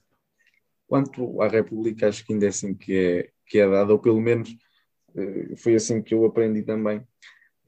Quanto 0.86 1.40
à 1.42 1.48
República, 1.48 2.08
acho 2.08 2.24
que 2.24 2.32
ainda 2.32 2.46
é 2.46 2.48
assim 2.48 2.74
que 2.74 2.96
é, 2.96 3.30
que 3.46 3.58
é 3.58 3.68
dado, 3.68 3.90
ou 3.90 3.98
pelo 3.98 4.20
menos 4.20 4.50
uh, 5.14 5.56
foi 5.56 5.74
assim 5.74 6.02
que 6.02 6.14
eu 6.14 6.24
aprendi 6.24 6.62
também. 6.62 7.02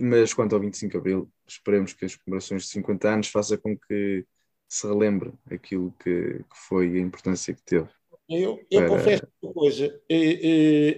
Mas 0.01 0.33
quanto 0.33 0.55
ao 0.55 0.61
25 0.61 0.93
de 0.93 0.99
Abril, 0.99 1.33
esperemos 1.47 1.93
que 1.93 2.05
as 2.05 2.15
comemorações 2.15 2.63
de 2.63 2.69
50 2.69 3.09
anos 3.09 3.29
façam 3.29 3.59
com 3.59 3.77
que 3.77 4.25
se 4.69 4.87
relembre 4.87 5.33
aquilo 5.51 5.93
que, 5.99 6.39
que 6.39 6.57
foi 6.69 6.97
a 6.97 7.01
importância 7.01 7.53
que 7.53 7.63
teve. 7.63 7.89
Eu, 8.29 8.61
eu 8.71 8.87
confesso 8.87 9.27
uma 9.43 9.53
coisa. 9.55 10.01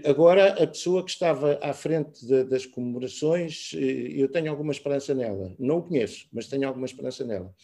Agora, 0.04 0.62
a 0.62 0.66
pessoa 0.66 1.04
que 1.04 1.10
estava 1.10 1.58
à 1.62 1.72
frente 1.72 2.26
de, 2.26 2.44
das 2.44 2.66
comemorações, 2.66 3.70
eu 3.72 4.28
tenho 4.28 4.50
alguma 4.50 4.72
esperança 4.72 5.14
nela. 5.14 5.54
Não 5.58 5.78
o 5.78 5.82
conheço, 5.82 6.26
mas 6.32 6.48
tenho 6.48 6.66
alguma 6.66 6.86
esperança 6.86 7.24
nela. 7.24 7.54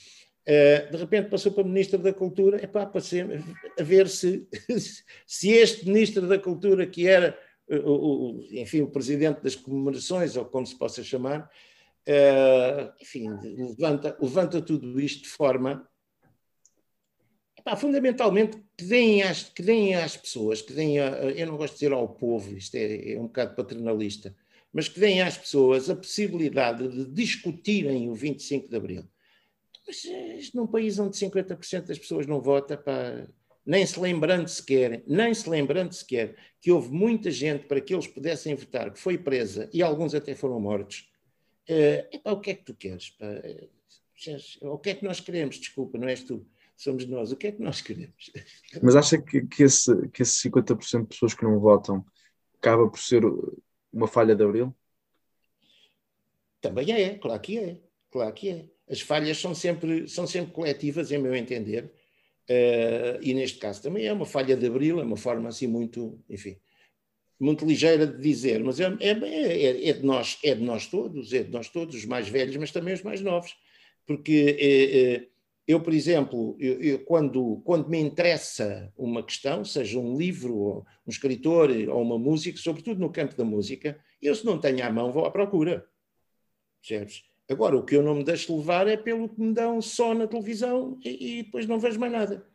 Eh, 0.48 0.86
de 0.86 0.96
repente 0.96 1.28
passou 1.28 1.50
para 1.50 1.64
Ministro 1.64 1.98
da 1.98 2.12
Cultura, 2.12 2.60
é 2.62 2.68
para 2.68 2.88
a 2.88 3.82
ver 3.82 4.08
se, 4.08 4.46
se 5.26 5.50
este 5.50 5.84
Ministro 5.84 6.28
da 6.28 6.38
Cultura, 6.38 6.86
que 6.86 7.08
era, 7.08 7.36
o, 7.68 8.46
enfim, 8.52 8.82
o 8.82 8.90
Presidente 8.90 9.42
das 9.42 9.56
comemorações, 9.56 10.36
ou 10.36 10.44
como 10.44 10.64
se 10.64 10.78
possa 10.78 11.02
chamar, 11.02 11.50
eh, 12.06 12.92
enfim, 13.02 13.28
levanta, 13.76 14.16
levanta 14.20 14.62
tudo 14.62 15.00
isto 15.00 15.24
de 15.24 15.28
forma 15.28 15.84
Pá, 17.66 17.74
fundamentalmente, 17.74 18.58
que 18.76 18.84
deem, 18.84 19.24
às, 19.24 19.42
que 19.42 19.60
deem 19.60 19.96
às 19.96 20.16
pessoas, 20.16 20.62
que 20.62 20.72
deem, 20.72 21.00
a, 21.00 21.08
eu 21.32 21.48
não 21.48 21.56
gosto 21.56 21.72
de 21.72 21.80
dizer 21.80 21.92
ao 21.92 22.08
povo, 22.08 22.56
isto 22.56 22.76
é, 22.76 23.14
é 23.14 23.18
um 23.18 23.24
bocado 23.24 23.56
paternalista, 23.56 24.32
mas 24.72 24.88
que 24.88 25.00
deem 25.00 25.20
às 25.20 25.36
pessoas 25.36 25.90
a 25.90 25.96
possibilidade 25.96 26.86
de 26.86 27.06
discutirem 27.06 28.08
o 28.08 28.14
25 28.14 28.68
de 28.68 28.76
Abril. 28.76 29.04
Mas 29.84 30.04
isto 30.38 30.56
num 30.56 30.68
país 30.68 30.96
onde 31.00 31.16
50% 31.16 31.86
das 31.86 31.98
pessoas 31.98 32.24
não 32.28 32.40
vota, 32.40 32.76
pá, 32.76 33.26
nem 33.66 33.84
se 33.84 33.98
lembrando 33.98 34.46
sequer, 34.46 35.02
nem 35.04 35.34
se 35.34 35.50
lembrando 35.50 35.92
sequer 35.92 36.36
que 36.60 36.70
houve 36.70 36.92
muita 36.92 37.32
gente 37.32 37.64
para 37.64 37.80
que 37.80 37.92
eles 37.92 38.06
pudessem 38.06 38.54
votar, 38.54 38.92
que 38.92 39.00
foi 39.00 39.18
presa 39.18 39.68
e 39.72 39.82
alguns 39.82 40.14
até 40.14 40.36
foram 40.36 40.60
mortos. 40.60 41.10
Uh, 41.68 42.14
epá, 42.14 42.30
o 42.30 42.40
que 42.40 42.50
é 42.52 42.54
que 42.54 42.62
tu 42.62 42.76
queres? 42.76 43.10
Pá? 43.10 43.26
O 44.62 44.78
que 44.78 44.90
é 44.90 44.94
que 44.94 45.04
nós 45.04 45.18
queremos? 45.18 45.56
Desculpa, 45.56 45.98
não 45.98 46.06
és 46.06 46.22
tu 46.22 46.46
somos 46.76 47.06
nós. 47.06 47.32
O 47.32 47.36
que 47.36 47.48
é 47.48 47.52
que 47.52 47.62
nós 47.62 47.80
queremos? 47.80 48.30
Mas 48.82 48.96
acha 48.96 49.18
que, 49.18 49.46
que, 49.46 49.62
esse, 49.62 50.08
que 50.08 50.22
esse 50.22 50.48
50% 50.48 51.02
de 51.02 51.06
pessoas 51.08 51.34
que 51.34 51.44
não 51.44 51.58
votam 51.58 52.04
acaba 52.58 52.88
por 52.88 52.98
ser 52.98 53.22
uma 53.92 54.06
falha 54.06 54.34
de 54.34 54.44
Abril? 54.44 54.74
Também 56.60 56.92
é, 56.92 57.14
claro 57.14 57.40
que 57.40 57.58
é. 57.58 57.80
Claro 58.10 58.32
que 58.32 58.48
é. 58.50 58.64
As 58.88 59.00
falhas 59.00 59.38
são 59.38 59.54
sempre, 59.54 60.08
são 60.08 60.26
sempre 60.26 60.52
coletivas, 60.52 61.10
em 61.10 61.18
meu 61.18 61.34
entender. 61.34 61.92
Uh, 62.48 63.18
e 63.20 63.34
neste 63.34 63.58
caso 63.58 63.82
também 63.82 64.06
é 64.06 64.12
uma 64.12 64.24
falha 64.24 64.56
de 64.56 64.66
Abril, 64.66 65.00
é 65.00 65.02
uma 65.02 65.16
forma 65.16 65.48
assim 65.48 65.66
muito, 65.66 66.22
enfim, 66.30 66.56
muito 67.40 67.66
ligeira 67.66 68.06
de 68.06 68.22
dizer, 68.22 68.62
mas 68.62 68.78
é, 68.78 68.84
é, 69.00 69.10
é, 69.10 69.88
é, 69.88 69.92
de 69.92 70.06
nós, 70.06 70.38
é 70.44 70.54
de 70.54 70.62
nós 70.62 70.86
todos, 70.86 71.32
é 71.32 71.42
de 71.42 71.50
nós 71.50 71.68
todos, 71.68 71.96
os 71.96 72.04
mais 72.04 72.28
velhos, 72.28 72.56
mas 72.56 72.70
também 72.70 72.94
os 72.94 73.02
mais 73.02 73.20
novos, 73.20 73.56
porque 74.06 74.56
é, 74.60 75.00
é 75.00 75.28
eu, 75.66 75.80
por 75.80 75.92
exemplo, 75.92 76.56
eu, 76.60 76.80
eu, 76.80 77.04
quando, 77.04 77.60
quando 77.64 77.88
me 77.88 77.98
interessa 77.98 78.92
uma 78.96 79.22
questão, 79.22 79.64
seja 79.64 79.98
um 79.98 80.16
livro, 80.16 80.86
um 81.04 81.10
escritor 81.10 81.70
ou 81.88 82.02
uma 82.02 82.18
música, 82.18 82.58
sobretudo 82.58 83.00
no 83.00 83.10
campo 83.10 83.36
da 83.36 83.44
música, 83.44 83.98
eu 84.22 84.34
se 84.34 84.46
não 84.46 84.60
tenho 84.60 84.84
à 84.84 84.90
mão 84.90 85.10
vou 85.10 85.24
à 85.24 85.30
procura. 85.30 85.88
Percebes? 86.80 87.24
Agora, 87.48 87.76
o 87.76 87.84
que 87.84 87.96
eu 87.96 88.02
não 88.02 88.14
me 88.14 88.24
deixo 88.24 88.56
levar 88.56 88.86
é 88.86 88.96
pelo 88.96 89.28
que 89.28 89.40
me 89.40 89.52
dão 89.52 89.82
só 89.82 90.14
na 90.14 90.26
televisão 90.26 90.98
e, 91.04 91.38
e 91.38 91.42
depois 91.42 91.66
não 91.66 91.80
vejo 91.80 91.98
mais 91.98 92.12
nada. 92.12 92.46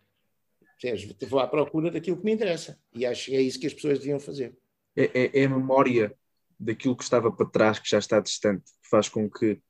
Vou 1.28 1.40
à 1.40 1.48
procura 1.48 1.92
daquilo 1.92 2.18
que 2.18 2.26
me 2.26 2.32
interessa. 2.32 2.80
E 2.94 3.06
acho 3.06 3.26
que 3.26 3.36
é 3.36 3.42
isso 3.42 3.60
que 3.60 3.68
as 3.68 3.74
pessoas 3.74 4.00
deviam 4.00 4.20
fazer. 4.20 4.58
É, 4.96 5.04
é, 5.14 5.42
é 5.42 5.46
a 5.46 5.50
memória 5.50 6.16
daquilo 6.60 6.96
que 6.96 7.04
estava 7.04 7.32
para 7.32 7.46
trás, 7.46 7.78
que 7.78 7.90
já 7.90 8.00
está 8.00 8.20
distante, 8.20 8.64
que 8.64 8.90
faz 8.90 9.08
com 9.08 9.30
que 9.30 9.62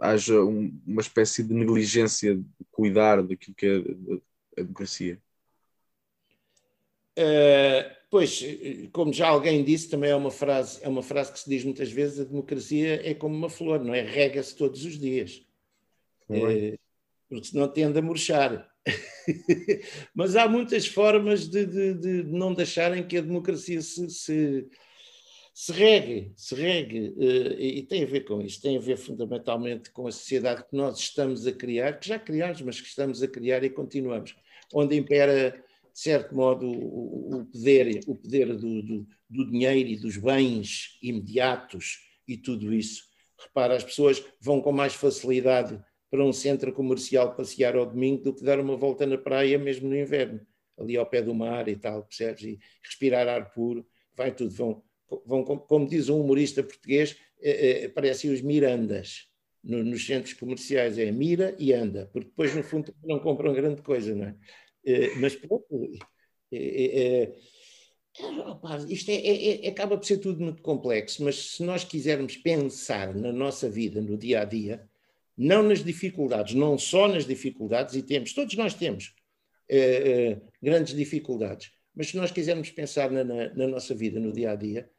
haja 0.00 0.40
um, 0.40 0.78
uma 0.86 1.00
espécie 1.00 1.42
de 1.42 1.52
negligência 1.54 2.36
de 2.36 2.44
cuidar 2.70 3.22
daquilo 3.22 3.54
que 3.54 3.66
é 3.66 4.60
a, 4.60 4.62
democracia. 4.62 5.20
Uh, 7.18 7.94
pois, 8.10 8.42
como 8.92 9.12
já 9.12 9.28
alguém 9.28 9.62
disse, 9.62 9.88
também 9.88 10.10
é 10.10 10.16
uma 10.16 10.30
frase, 10.30 10.78
é 10.82 10.88
uma 10.88 11.02
frase 11.02 11.32
que 11.32 11.40
se 11.40 11.48
diz 11.48 11.64
muitas 11.64 11.90
vezes: 11.90 12.20
a 12.20 12.24
democracia 12.24 13.08
é 13.08 13.14
como 13.14 13.34
uma 13.34 13.50
flor, 13.50 13.82
não 13.84 13.94
é? 13.94 14.02
Rega-se 14.02 14.56
todos 14.56 14.84
os 14.84 14.98
dias. 14.98 15.44
Uh, 16.28 16.78
porque 17.28 17.46
senão 17.46 17.68
tende 17.68 17.98
a 17.98 18.02
murchar. 18.02 18.70
Mas 20.14 20.36
há 20.36 20.48
muitas 20.48 20.86
formas 20.86 21.48
de, 21.48 21.64
de, 21.64 21.94
de, 21.94 22.22
não 22.24 22.52
deixarem 22.52 23.06
que 23.06 23.16
a 23.16 23.22
democracia 23.22 23.80
se, 23.80 24.10
se, 24.10 24.68
se 25.54 25.72
regue, 25.72 26.32
se 26.36 26.54
regue. 26.54 27.08
Uh, 27.16 27.60
e 27.60 27.82
tem 27.82 28.04
a 28.04 28.06
ver 28.06 28.22
com 28.22 28.40
isso, 28.40 28.60
tem 28.60 28.76
a 28.76 28.80
ver 28.80 28.96
fundamentalmente 28.96 29.90
com 29.90 30.06
a 30.06 30.12
sociedade 30.12 30.64
que 30.64 30.76
nós 30.76 30.98
estamos 30.98 31.46
a 31.46 31.52
criar, 31.52 31.98
que 31.98 32.08
já 32.08 32.18
criámos, 32.18 32.62
mas 32.62 32.80
que 32.80 32.88
estamos 32.88 33.22
a 33.22 33.28
criar 33.28 33.62
e 33.62 33.70
continuamos, 33.70 34.34
onde 34.72 34.96
impera 34.96 35.62
de 35.92 36.00
certo 36.00 36.34
modo, 36.34 36.66
o 36.66 37.44
poder, 37.52 38.00
o 38.06 38.14
poder 38.14 38.56
do, 38.56 38.82
do, 38.82 39.06
do, 39.28 39.50
dinheiro 39.50 39.90
e 39.90 39.96
dos 39.96 40.16
bens 40.16 40.98
imediatos 41.02 41.98
e 42.26 42.36
tudo 42.36 42.72
isso. 42.72 43.04
Repara, 43.38 43.76
as 43.76 43.84
pessoas 43.84 44.24
vão 44.40 44.60
com 44.62 44.72
mais 44.72 44.94
facilidade 44.94 45.78
para 46.10 46.24
um 46.24 46.32
centro 46.32 46.72
comercial 46.72 47.34
passear 47.34 47.76
ao 47.76 47.84
domingo 47.84 48.22
do 48.22 48.34
que 48.34 48.42
dar 48.42 48.58
uma 48.58 48.76
volta 48.76 49.06
na 49.06 49.18
praia 49.18 49.58
mesmo 49.58 49.88
no 49.88 49.96
inverno, 49.96 50.40
ali 50.78 50.96
ao 50.96 51.06
pé 51.06 51.20
do 51.20 51.34
mar 51.34 51.68
e 51.68 51.76
tal, 51.76 52.04
percebes? 52.04 52.42
E 52.42 52.58
respirar 52.82 53.28
ar 53.28 53.50
puro, 53.52 53.86
vai 54.16 54.34
tudo. 54.34 54.50
Vão, 54.50 54.82
vão 55.26 55.44
como 55.44 55.88
diz 55.88 56.08
um 56.08 56.20
humorista 56.20 56.62
português, 56.62 57.16
é, 57.42 57.84
é, 57.84 57.88
parecem 57.88 58.30
os 58.30 58.40
Mirandas. 58.40 59.30
No, 59.62 59.84
nos 59.84 60.04
centros 60.04 60.34
comerciais 60.34 60.98
é 60.98 61.12
mira 61.12 61.54
e 61.56 61.72
anda, 61.72 62.10
porque 62.12 62.28
depois 62.28 62.52
no 62.52 62.64
fundo 62.64 62.92
não 63.04 63.20
compram 63.20 63.54
grande 63.54 63.80
coisa, 63.80 64.12
não 64.12 64.26
é? 64.26 64.36
Eh, 64.84 65.14
mas 65.16 65.36
pronto, 65.36 65.64
é, 66.50 66.56
é, 66.56 67.32
isto 68.88 69.08
é, 69.10 69.68
acaba 69.68 69.96
por 69.96 70.04
ser 70.04 70.18
tudo 70.18 70.42
muito 70.42 70.60
complexo, 70.62 71.22
mas 71.22 71.52
se 71.52 71.62
nós 71.62 71.84
quisermos 71.84 72.36
pensar 72.36 73.14
na 73.14 73.32
nossa 73.32 73.70
vida, 73.70 74.00
no 74.02 74.18
dia 74.18 74.40
a 74.40 74.44
dia, 74.44 74.84
não 75.36 75.62
nas 75.62 75.84
dificuldades, 75.84 76.54
não 76.54 76.76
só 76.76 77.06
nas 77.06 77.24
dificuldades, 77.24 77.94
e 77.94 78.02
temos, 78.02 78.32
todos 78.32 78.56
nós 78.56 78.74
temos 78.74 79.14
grandes 80.60 80.94
dificuldades, 80.94 81.70
mas 81.94 82.08
se 82.08 82.16
nós 82.16 82.30
quisermos 82.30 82.70
pensar 82.70 83.10
na, 83.10 83.24
na, 83.24 83.54
na 83.54 83.66
nossa 83.66 83.94
vida, 83.94 84.18
no 84.18 84.32
dia 84.32 84.50
a 84.50 84.56
dia, 84.56 84.90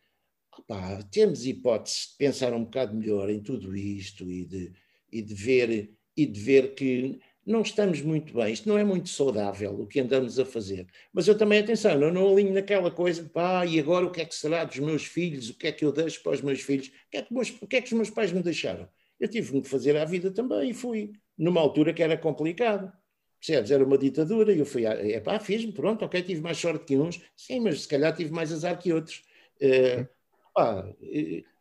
opa, 0.60 1.02
temos 1.12 1.46
hipótese 1.46 2.10
de 2.12 2.18
pensar 2.18 2.54
um 2.54 2.64
bocado 2.64 2.96
melhor 2.96 3.30
em 3.30 3.42
tudo 3.42 3.76
isto 3.76 4.30
e 4.30 4.46
de, 4.46 4.72
e 5.12 5.22
de 5.22 5.34
ver 5.34 5.94
e 6.16 6.26
de 6.26 6.40
ver 6.40 6.76
que 6.76 7.20
não 7.46 7.62
estamos 7.62 8.02
muito 8.02 8.34
bem, 8.34 8.54
isto 8.54 8.70
não 8.70 8.78
é 8.78 8.84
muito 8.84 9.10
saudável 9.10 9.82
o 9.82 9.88
que 9.88 10.00
andamos 10.00 10.40
a 10.40 10.46
fazer. 10.46 10.88
Mas 11.12 11.28
eu 11.28 11.38
também, 11.38 11.60
atenção, 11.60 12.02
eu 12.02 12.12
não 12.12 12.32
alinho 12.32 12.54
naquela 12.54 12.90
coisa 12.90 13.24
de 13.24 13.30
pá, 13.30 13.66
e 13.66 13.80
agora 13.80 14.06
o 14.06 14.12
que 14.12 14.22
é 14.22 14.26
que 14.26 14.36
será 14.36 14.64
dos 14.64 14.80
meus 14.80 15.06
filhos, 15.06 15.50
o 15.50 15.58
que 15.58 15.68
é 15.68 15.72
que 15.72 15.84
eu 15.84 15.92
deixo 15.92 16.24
para 16.24 16.32
os 16.32 16.42
meus 16.42 16.62
filhos, 16.62 16.88
o 16.88 16.92
que 17.12 17.18
é 17.18 17.22
que, 17.22 17.34
meus, 17.34 17.50
o 17.62 17.68
que, 17.68 17.76
é 17.76 17.82
que 17.82 17.88
os 17.88 17.94
meus 17.94 18.10
pais 18.10 18.32
me 18.32 18.42
deixaram? 18.42 18.88
Eu 19.20 19.28
tive 19.28 19.62
que 19.62 19.68
fazer 19.68 19.98
a 19.98 20.06
vida 20.06 20.32
também 20.32 20.70
e 20.70 20.74
fui, 20.74 21.12
numa 21.38 21.60
altura 21.60 21.94
que 21.94 22.02
era 22.02 22.18
complicado. 22.18 22.92
Percebes? 23.40 23.72
Era 23.72 23.84
uma 23.84 23.98
ditadura 23.98 24.54
e 24.54 24.60
eu 24.60 24.66
fui, 24.66 24.86
é 24.86 25.20
pá, 25.20 25.38
fiz-me, 25.38 25.74
pronto, 25.74 26.06
ok, 26.06 26.22
tive 26.22 26.42
mais 26.42 26.58
sorte 26.58 26.86
que 26.86 26.98
uns, 26.98 27.22
sim, 27.36 27.60
mas 27.60 27.82
se 27.82 27.88
calhar 27.90 28.16
tive 28.16 28.32
mais 28.32 28.54
azar 28.54 28.80
que 28.80 28.94
outros. 28.94 29.22
Uh, 29.62 30.08
pá, 30.54 30.86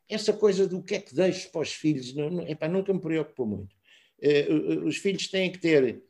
essa 0.08 0.32
coisa 0.32 0.66
do 0.68 0.82
que 0.82 0.94
é 0.94 1.00
que 1.00 1.14
deixo 1.14 1.50
para 1.50 1.62
os 1.62 1.72
filhos, 1.72 2.14
não, 2.14 2.30
não, 2.30 2.48
epá, 2.48 2.68
nunca 2.68 2.92
me 2.92 3.00
preocupou 3.00 3.46
muito. 3.46 3.74
Eh, 4.20 4.46
os 4.84 4.98
filhos 4.98 5.28
têm 5.28 5.50
que 5.50 5.58
ter, 5.58 6.02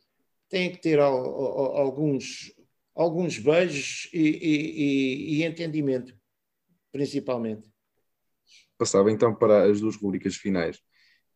têm 0.48 0.70
que 0.72 0.80
ter 0.80 0.98
alguns, 1.00 2.52
alguns 2.94 3.38
beijos 3.38 4.08
e, 4.12 4.20
e, 4.20 5.34
e 5.36 5.44
entendimento, 5.44 6.14
principalmente. 6.90 7.70
Passava 8.76 9.10
então 9.10 9.34
para 9.34 9.70
as 9.70 9.80
duas 9.80 9.96
rubricas 9.96 10.34
finais, 10.36 10.80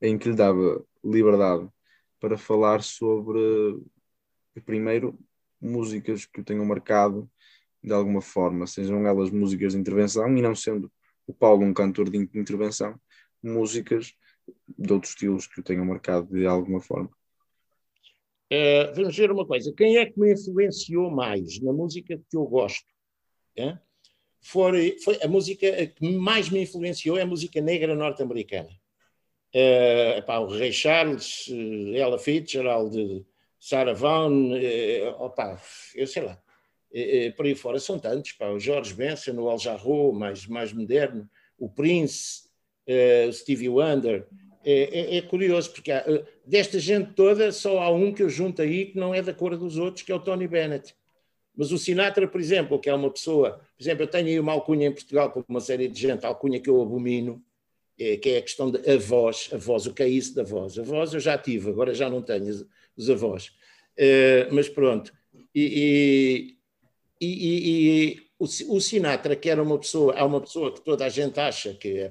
em 0.02 0.18
que 0.18 0.28
lhe 0.28 0.36
dava 0.36 0.84
liberdade 1.04 1.68
para 2.18 2.36
falar 2.36 2.82
sobre, 2.82 3.80
primeiro, 4.64 5.18
músicas 5.60 6.26
que 6.26 6.40
o 6.40 6.44
tenham 6.44 6.64
marcado 6.64 7.30
de 7.82 7.92
alguma 7.92 8.20
forma, 8.20 8.66
sejam 8.66 9.06
elas 9.06 9.30
músicas 9.30 9.72
de 9.72 9.78
intervenção, 9.78 10.36
e 10.36 10.42
não 10.42 10.54
sendo 10.54 10.90
o 11.26 11.34
Paulo 11.34 11.64
um 11.64 11.74
cantor 11.74 12.10
de 12.10 12.18
intervenção, 12.34 12.98
músicas 13.42 14.12
de 14.78 14.92
outros 14.92 15.12
estilos 15.12 15.46
que 15.46 15.60
o 15.60 15.62
tenham 15.62 15.84
marcado 15.84 16.28
de 16.28 16.46
alguma 16.46 16.80
forma? 16.80 17.10
Uh, 18.52 18.94
vamos 18.94 19.16
ver 19.16 19.30
uma 19.30 19.46
coisa. 19.46 19.72
Quem 19.76 19.98
é 19.98 20.06
que 20.06 20.18
me 20.18 20.32
influenciou 20.32 21.10
mais 21.10 21.60
na 21.60 21.72
música 21.72 22.16
que 22.16 22.36
eu 22.36 22.44
gosto? 22.46 22.86
Foi, 24.40 24.96
foi, 25.00 25.20
a 25.20 25.26
música 25.26 25.86
que 25.88 26.08
mais 26.08 26.48
me 26.48 26.62
influenciou 26.62 27.18
é 27.18 27.22
a 27.22 27.26
música 27.26 27.60
negra 27.60 27.96
norte-americana. 27.96 28.70
Uh, 29.52 30.42
o 30.42 30.46
Ray 30.46 30.72
Charles, 30.72 31.48
uh, 31.48 31.94
Ella 31.94 32.18
Fitzgerald, 32.18 33.26
Sarah 33.58 33.94
Vaughan, 33.94 34.52
uh, 34.52 35.22
opa, 35.22 35.60
eu 35.94 36.06
sei 36.06 36.22
lá, 36.22 36.40
uh, 36.92 37.36
por 37.36 37.46
aí 37.46 37.54
fora 37.54 37.78
são 37.78 37.98
tantos, 37.98 38.32
pá, 38.32 38.48
o 38.48 38.58
George 38.58 38.94
Benson, 38.94 39.32
o 39.32 39.48
Al 39.48 39.58
Jarreau, 39.58 40.12
mais, 40.12 40.46
mais 40.46 40.72
moderno, 40.72 41.28
o 41.58 41.68
Prince, 41.68 42.46
uh, 42.86 43.32
Stevie 43.32 43.68
Wonder. 43.68 44.26
É, 44.64 45.14
é, 45.14 45.16
é 45.18 45.22
curioso, 45.22 45.72
porque 45.72 45.92
há, 45.92 46.04
uh, 46.08 46.24
desta 46.44 46.78
gente 46.78 47.12
toda 47.14 47.52
só 47.52 47.78
há 47.80 47.90
um 47.90 48.12
que 48.12 48.22
eu 48.22 48.28
junto 48.28 48.62
aí 48.62 48.86
que 48.86 48.98
não 48.98 49.14
é 49.14 49.22
da 49.22 49.32
cor 49.32 49.56
dos 49.56 49.78
outros, 49.78 50.02
que 50.02 50.10
é 50.10 50.14
o 50.14 50.20
Tony 50.20 50.48
Bennett. 50.48 50.94
Mas 51.56 51.72
o 51.72 51.78
Sinatra, 51.78 52.26
por 52.28 52.40
exemplo, 52.40 52.78
que 52.78 52.90
é 52.90 52.94
uma 52.94 53.10
pessoa, 53.10 53.60
por 53.76 53.82
exemplo, 53.82 54.02
eu 54.02 54.08
tenho 54.08 54.26
aí 54.26 54.40
uma 54.40 54.52
alcunha 54.52 54.88
em 54.88 54.92
Portugal 54.92 55.30
por 55.30 55.44
uma 55.48 55.60
série 55.60 55.88
de 55.88 55.98
gente, 55.98 56.26
alcunha 56.26 56.60
que 56.60 56.68
eu 56.68 56.82
abomino, 56.82 57.42
é, 57.98 58.16
que 58.16 58.30
é 58.30 58.38
a 58.38 58.42
questão 58.42 58.70
da 58.70 58.80
voz, 58.98 59.48
a 59.52 59.56
voz, 59.56 59.86
o 59.86 59.94
que 59.94 60.02
é 60.02 60.08
isso 60.08 60.34
da 60.34 60.42
voz? 60.42 60.78
A 60.78 60.82
voz 60.82 61.14
eu 61.14 61.20
já 61.20 61.38
tive, 61.38 61.70
agora 61.70 61.94
já 61.94 62.10
não 62.10 62.20
tenho 62.20 62.66
os 62.94 63.08
avós. 63.08 63.52
Mas 64.52 64.68
pronto. 64.68 65.14
E, 65.54 66.55
e, 67.20 67.26
e, 67.26 68.08
e, 68.12 68.26
o, 68.38 68.44
o 68.44 68.80
Sinatra, 68.80 69.34
que 69.36 69.48
era 69.48 69.62
uma 69.62 69.78
pessoa, 69.78 70.14
é 70.14 70.22
uma 70.22 70.40
pessoa 70.40 70.72
que 70.72 70.80
toda 70.80 71.04
a 71.04 71.08
gente 71.08 71.38
acha 71.40 71.74
que 71.74 72.10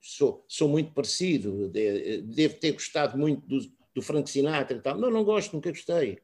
sou, 0.00 0.44
sou 0.48 0.68
muito 0.68 0.92
parecido, 0.92 1.68
devo 1.68 2.54
ter 2.54 2.72
gostado 2.72 3.16
muito 3.18 3.46
do, 3.46 3.58
do 3.94 4.02
Frank 4.02 4.28
Sinatra 4.28 4.76
e 4.76 4.80
tal. 4.80 4.98
Não, 4.98 5.10
não 5.10 5.24
gosto, 5.24 5.54
nunca 5.54 5.70
gostei. 5.70 6.18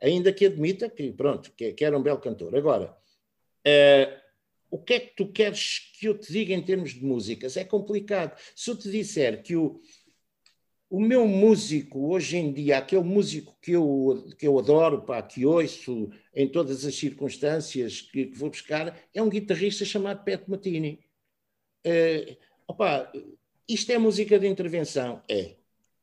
Ainda 0.00 0.32
que 0.32 0.46
admita 0.46 0.88
que, 0.88 1.12
pronto, 1.12 1.52
que, 1.52 1.72
que 1.72 1.84
era 1.84 1.98
um 1.98 2.02
belo 2.02 2.20
cantor. 2.20 2.54
Agora, 2.54 2.96
uh, 3.66 4.18
o 4.70 4.78
que 4.78 4.94
é 4.94 5.00
que 5.00 5.16
tu 5.16 5.30
queres 5.32 5.90
que 5.98 6.06
eu 6.06 6.16
te 6.16 6.32
diga 6.32 6.54
em 6.54 6.62
termos 6.62 6.94
de 6.94 7.04
músicas? 7.04 7.56
É 7.56 7.64
complicado. 7.64 8.38
Se 8.54 8.70
eu 8.70 8.76
te 8.76 8.90
disser 8.90 9.42
que 9.42 9.56
o, 9.56 9.80
o 10.90 11.00
meu 11.00 11.26
músico 11.26 12.08
hoje 12.08 12.38
em 12.38 12.52
dia, 12.52 12.78
aquele 12.78 13.02
músico 13.02 13.56
que 13.60 13.72
eu, 13.72 14.26
que 14.38 14.46
eu 14.46 14.58
adoro, 14.58 15.02
pá, 15.02 15.22
que 15.22 15.44
ouço 15.44 16.10
em 16.34 16.48
todas 16.48 16.84
as 16.84 16.94
circunstâncias 16.94 18.00
que, 18.00 18.26
que 18.26 18.38
vou 18.38 18.48
buscar, 18.48 18.98
é 19.12 19.22
um 19.22 19.28
guitarrista 19.28 19.84
chamado 19.84 20.24
Pat 20.24 20.48
Matini. 20.48 21.00
Uh, 21.86 22.36
opa, 22.66 23.12
isto 23.68 23.92
é 23.92 23.98
música 23.98 24.38
de 24.38 24.46
intervenção? 24.46 25.22
É. 25.28 25.56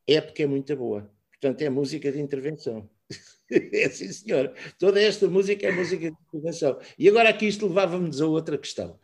É 0.06 0.20
porque 0.20 0.44
é 0.44 0.46
muito 0.46 0.74
boa. 0.76 1.10
Portanto, 1.30 1.62
é 1.62 1.68
música 1.68 2.12
de 2.12 2.20
intervenção. 2.20 2.88
é 3.50 3.88
sim, 3.88 4.12
senhor. 4.12 4.54
Toda 4.78 5.02
esta 5.02 5.26
música 5.26 5.66
é 5.66 5.72
música 5.72 6.10
de 6.10 6.16
intervenção. 6.28 6.78
E 6.96 7.08
agora 7.08 7.28
aqui 7.28 7.48
isto 7.48 7.66
levava-nos 7.66 8.20
a 8.20 8.26
outra 8.26 8.56
questão. 8.56 9.00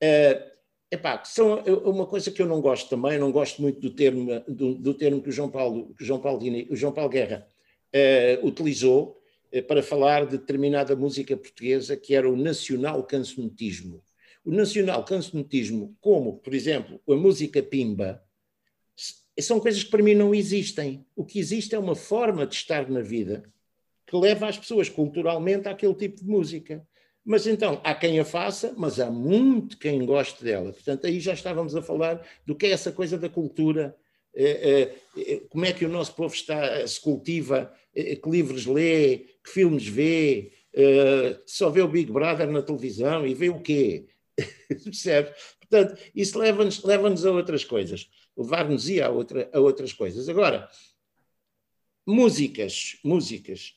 Uh, 0.00 0.53
Epá, 0.94 1.24
são 1.24 1.60
uma 1.84 2.06
coisa 2.06 2.30
que 2.30 2.40
eu 2.40 2.46
não 2.46 2.60
gosto 2.60 2.88
também, 2.88 3.18
não 3.18 3.32
gosto 3.32 3.60
muito 3.60 3.80
do 3.80 3.90
termo, 3.90 4.40
do, 4.46 4.76
do 4.76 4.94
termo 4.94 5.20
que 5.20 5.28
o 5.28 5.32
João 5.32 5.50
Paulo, 5.50 5.92
o 5.98 6.04
João 6.04 6.20
Paulo, 6.20 6.40
o 6.70 6.76
João 6.76 6.92
Paulo 6.92 7.10
Guerra 7.10 7.48
uh, 7.92 8.46
utilizou 8.46 9.20
uh, 9.52 9.62
para 9.64 9.82
falar 9.82 10.24
de 10.24 10.38
determinada 10.38 10.94
música 10.94 11.36
portuguesa 11.36 11.96
que 11.96 12.14
era 12.14 12.30
o 12.30 12.36
nacional 12.36 13.02
cancionetismo. 13.02 14.04
O 14.44 14.52
nacional 14.52 15.04
cancionetismo, 15.04 15.96
como, 16.00 16.38
por 16.38 16.54
exemplo, 16.54 17.00
a 17.08 17.14
música 17.16 17.60
pimba, 17.60 18.22
são 19.40 19.58
coisas 19.58 19.82
que 19.82 19.90
para 19.90 20.02
mim 20.02 20.14
não 20.14 20.32
existem. 20.32 21.04
O 21.16 21.24
que 21.24 21.40
existe 21.40 21.74
é 21.74 21.78
uma 21.78 21.96
forma 21.96 22.46
de 22.46 22.54
estar 22.54 22.88
na 22.88 23.00
vida 23.00 23.42
que 24.06 24.16
leva 24.16 24.46
as 24.46 24.56
pessoas 24.56 24.88
culturalmente 24.88 25.68
àquele 25.68 25.94
tipo 25.94 26.22
de 26.22 26.26
música. 26.28 26.86
Mas 27.24 27.46
então, 27.46 27.80
há 27.82 27.94
quem 27.94 28.20
a 28.20 28.24
faça, 28.24 28.74
mas 28.76 29.00
há 29.00 29.10
muito 29.10 29.78
quem 29.78 30.04
goste 30.04 30.44
dela. 30.44 30.72
Portanto, 30.72 31.06
aí 31.06 31.20
já 31.20 31.32
estávamos 31.32 31.74
a 31.74 31.80
falar 31.80 32.26
do 32.44 32.54
que 32.54 32.66
é 32.66 32.70
essa 32.70 32.92
coisa 32.92 33.16
da 33.16 33.28
cultura, 33.28 33.96
eh, 34.34 34.94
eh, 35.16 35.42
como 35.48 35.64
é 35.64 35.72
que 35.72 35.86
o 35.86 35.88
nosso 35.88 36.14
povo 36.14 36.34
está, 36.34 36.86
se 36.86 37.00
cultiva, 37.00 37.72
que 37.94 38.28
livros 38.28 38.66
lê, 38.66 39.18
que 39.42 39.50
filmes 39.50 39.86
vê, 39.86 40.52
só 41.46 41.70
vê 41.70 41.80
o 41.80 41.88
Big 41.88 42.10
Brother 42.10 42.50
na 42.50 42.60
televisão 42.60 43.24
e 43.24 43.32
vê 43.32 43.48
o 43.48 43.60
quê? 43.60 44.06
Percebe? 44.84 45.32
Portanto, 45.60 46.00
isso 46.14 46.38
leva-nos 46.38 46.82
leva 46.82 47.08
a 47.08 47.30
outras 47.30 47.64
coisas, 47.64 48.08
levar-nos-ia 48.36 49.06
a, 49.06 49.10
outra, 49.10 49.48
a 49.52 49.60
outras 49.60 49.92
coisas. 49.92 50.28
Agora, 50.28 50.68
músicas, 52.06 52.98
músicas. 53.02 53.76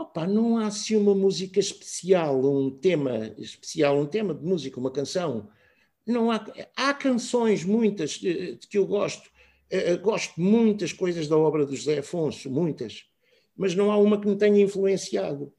Opa, 0.00 0.26
não 0.26 0.56
há 0.56 0.68
assim 0.68 0.96
uma 0.96 1.14
música 1.14 1.60
especial, 1.60 2.42
um 2.42 2.70
tema 2.70 3.34
especial, 3.36 4.00
um 4.00 4.06
tema 4.06 4.32
de 4.32 4.42
música, 4.42 4.80
uma 4.80 4.90
canção. 4.90 5.50
Não 6.06 6.30
há, 6.30 6.42
há 6.74 6.94
canções, 6.94 7.64
muitas, 7.64 8.12
de, 8.12 8.56
de 8.56 8.66
que 8.66 8.78
eu 8.78 8.86
gosto. 8.86 9.30
Uh, 9.70 10.00
gosto 10.00 10.36
de 10.36 10.40
muitas 10.40 10.90
coisas 10.94 11.28
da 11.28 11.36
obra 11.36 11.66
do 11.66 11.76
José 11.76 11.98
Afonso, 11.98 12.50
muitas, 12.50 13.04
mas 13.54 13.74
não 13.74 13.92
há 13.92 13.98
uma 13.98 14.18
que 14.18 14.26
me 14.26 14.36
tenha 14.36 14.62
influenciado. 14.62 15.52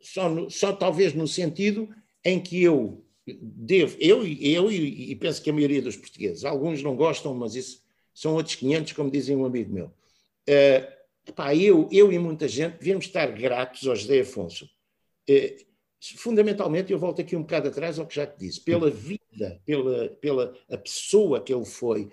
Só, 0.00 0.30
no, 0.30 0.50
só 0.50 0.72
talvez 0.72 1.12
no 1.12 1.28
sentido 1.28 1.86
em 2.24 2.40
que 2.40 2.62
eu 2.62 3.04
devo, 3.26 3.94
eu, 4.00 4.26
eu 4.26 4.72
e, 4.72 5.12
e 5.12 5.16
penso 5.16 5.42
que 5.42 5.50
a 5.50 5.52
maioria 5.52 5.82
dos 5.82 5.98
portugueses, 5.98 6.46
alguns 6.46 6.82
não 6.82 6.96
gostam, 6.96 7.34
mas 7.34 7.54
isso 7.54 7.84
são 8.14 8.34
outros 8.34 8.54
500, 8.54 8.94
como 8.94 9.10
dizia 9.10 9.36
um 9.36 9.44
amigo 9.44 9.70
meu. 9.70 9.92
Epá, 11.30 11.54
eu, 11.54 11.88
eu 11.90 12.12
e 12.12 12.18
muita 12.18 12.46
gente 12.46 12.78
devemos 12.78 13.06
estar 13.06 13.30
gratos 13.32 13.86
ao 13.86 13.96
José 13.96 14.20
Afonso. 14.20 14.68
Uh, 15.28 15.70
fundamentalmente, 16.16 16.92
eu 16.92 16.98
volto 16.98 17.20
aqui 17.20 17.36
um 17.36 17.42
bocado 17.42 17.68
atrás 17.68 17.98
ao 17.98 18.06
que 18.06 18.14
já 18.14 18.26
te 18.26 18.38
disse, 18.38 18.60
pela 18.60 18.90
vida, 18.90 19.60
pela, 19.64 20.08
pela 20.08 20.54
a 20.68 20.76
pessoa 20.76 21.40
que 21.40 21.54
ele 21.54 21.64
foi, 21.64 22.10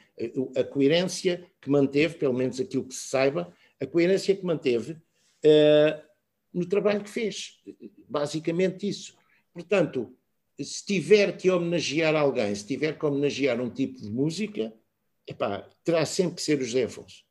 a, 0.56 0.62
a 0.62 0.64
coerência 0.64 1.46
que 1.60 1.70
manteve, 1.70 2.16
pelo 2.16 2.34
menos 2.34 2.60
aquilo 2.60 2.86
que 2.86 2.94
se 2.94 3.08
saiba, 3.08 3.54
a 3.80 3.86
coerência 3.86 4.36
que 4.36 4.46
manteve 4.46 4.94
uh, 4.94 6.02
no 6.54 6.66
trabalho 6.66 7.04
que 7.04 7.10
fez. 7.10 7.60
Basicamente 8.08 8.88
isso. 8.88 9.16
Portanto, 9.54 10.16
se 10.60 10.86
tiver 10.86 11.38
que 11.38 11.50
homenagear 11.50 12.16
alguém, 12.16 12.54
se 12.54 12.66
tiver 12.66 12.98
que 12.98 13.06
homenagear 13.06 13.60
um 13.62 13.70
tipo 13.70 14.00
de 14.00 14.10
música, 14.10 14.74
epá, 15.26 15.68
terá 15.84 16.06
sempre 16.06 16.36
que 16.36 16.42
ser 16.42 16.60
o 16.60 16.64
José 16.64 16.84
Afonso. 16.84 17.27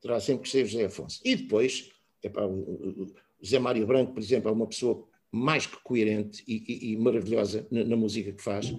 Terá 0.00 0.20
sempre 0.20 0.44
que 0.44 0.48
ser 0.48 0.66
José 0.66 0.84
Afonso. 0.84 1.20
E 1.24 1.36
depois, 1.36 1.90
epá, 2.22 2.44
o, 2.44 3.06
Zé 3.44 3.58
Mário 3.58 3.86
Branco, 3.86 4.12
por 4.12 4.22
exemplo, 4.22 4.48
é 4.48 4.52
uma 4.52 4.66
pessoa 4.66 5.06
mais 5.30 5.66
que 5.66 5.76
coerente 5.82 6.42
e, 6.46 6.64
e, 6.66 6.92
e 6.92 6.96
maravilhosa 6.96 7.66
na, 7.70 7.84
na, 7.84 7.96
música 7.96 8.32
que 8.32 8.42
faz. 8.42 8.74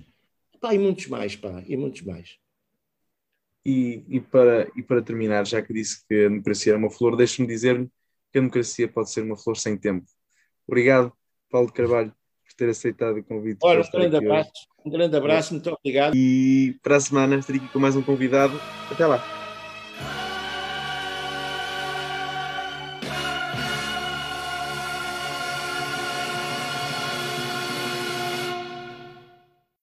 Epá, 0.54 0.74
e 0.74 0.80
muitos 0.80 1.08
mais, 1.08 1.36
pá, 1.36 1.64
e 1.68 1.78
muitos 1.78 2.02
mais. 2.02 2.38
E, 3.66 4.04
e, 4.08 4.20
para, 4.20 4.72
e 4.76 4.82
para 4.82 5.02
terminar, 5.02 5.46
já 5.46 5.62
que 5.62 5.74
disse 5.74 6.06
que 6.08 6.26
a 6.26 6.30
democracia 6.30 6.74
é 6.74 6.78
uma 6.78 6.90
flor, 6.90 7.16
deixe-me 7.16 7.48
dizer-me 7.48 7.88
que 8.32 8.38
a 8.38 8.42
democracia 8.42 8.88
pode 8.88 9.12
ser 9.12 9.22
uma 9.22 9.38
flor 9.38 9.58
sem 9.58 9.78
tempo. 9.78 10.06
Obrigado, 10.68 11.14
Paulo 11.50 11.68
de 11.68 11.74
Carvalho 11.74 12.14
por 12.50 12.56
ter 12.56 12.70
aceitado 12.70 13.18
o 13.18 13.24
convite. 13.24 13.60
Olha, 13.62 13.82
um 13.82 13.92
grande 13.92 14.18
abraço, 14.18 14.50
hoje. 14.50 14.68
um 14.86 14.90
grande 14.90 15.16
abraço, 15.16 15.54
muito 15.54 15.70
obrigado. 15.70 16.16
E 16.16 16.76
para 16.82 16.96
a 16.96 17.00
semana 17.00 17.38
estarei 17.38 17.62
aqui 17.62 17.72
com 17.72 17.80
mais 17.80 17.96
um 17.96 18.02
convidado. 18.02 18.60
Até 18.92 19.06
lá. 19.06 19.39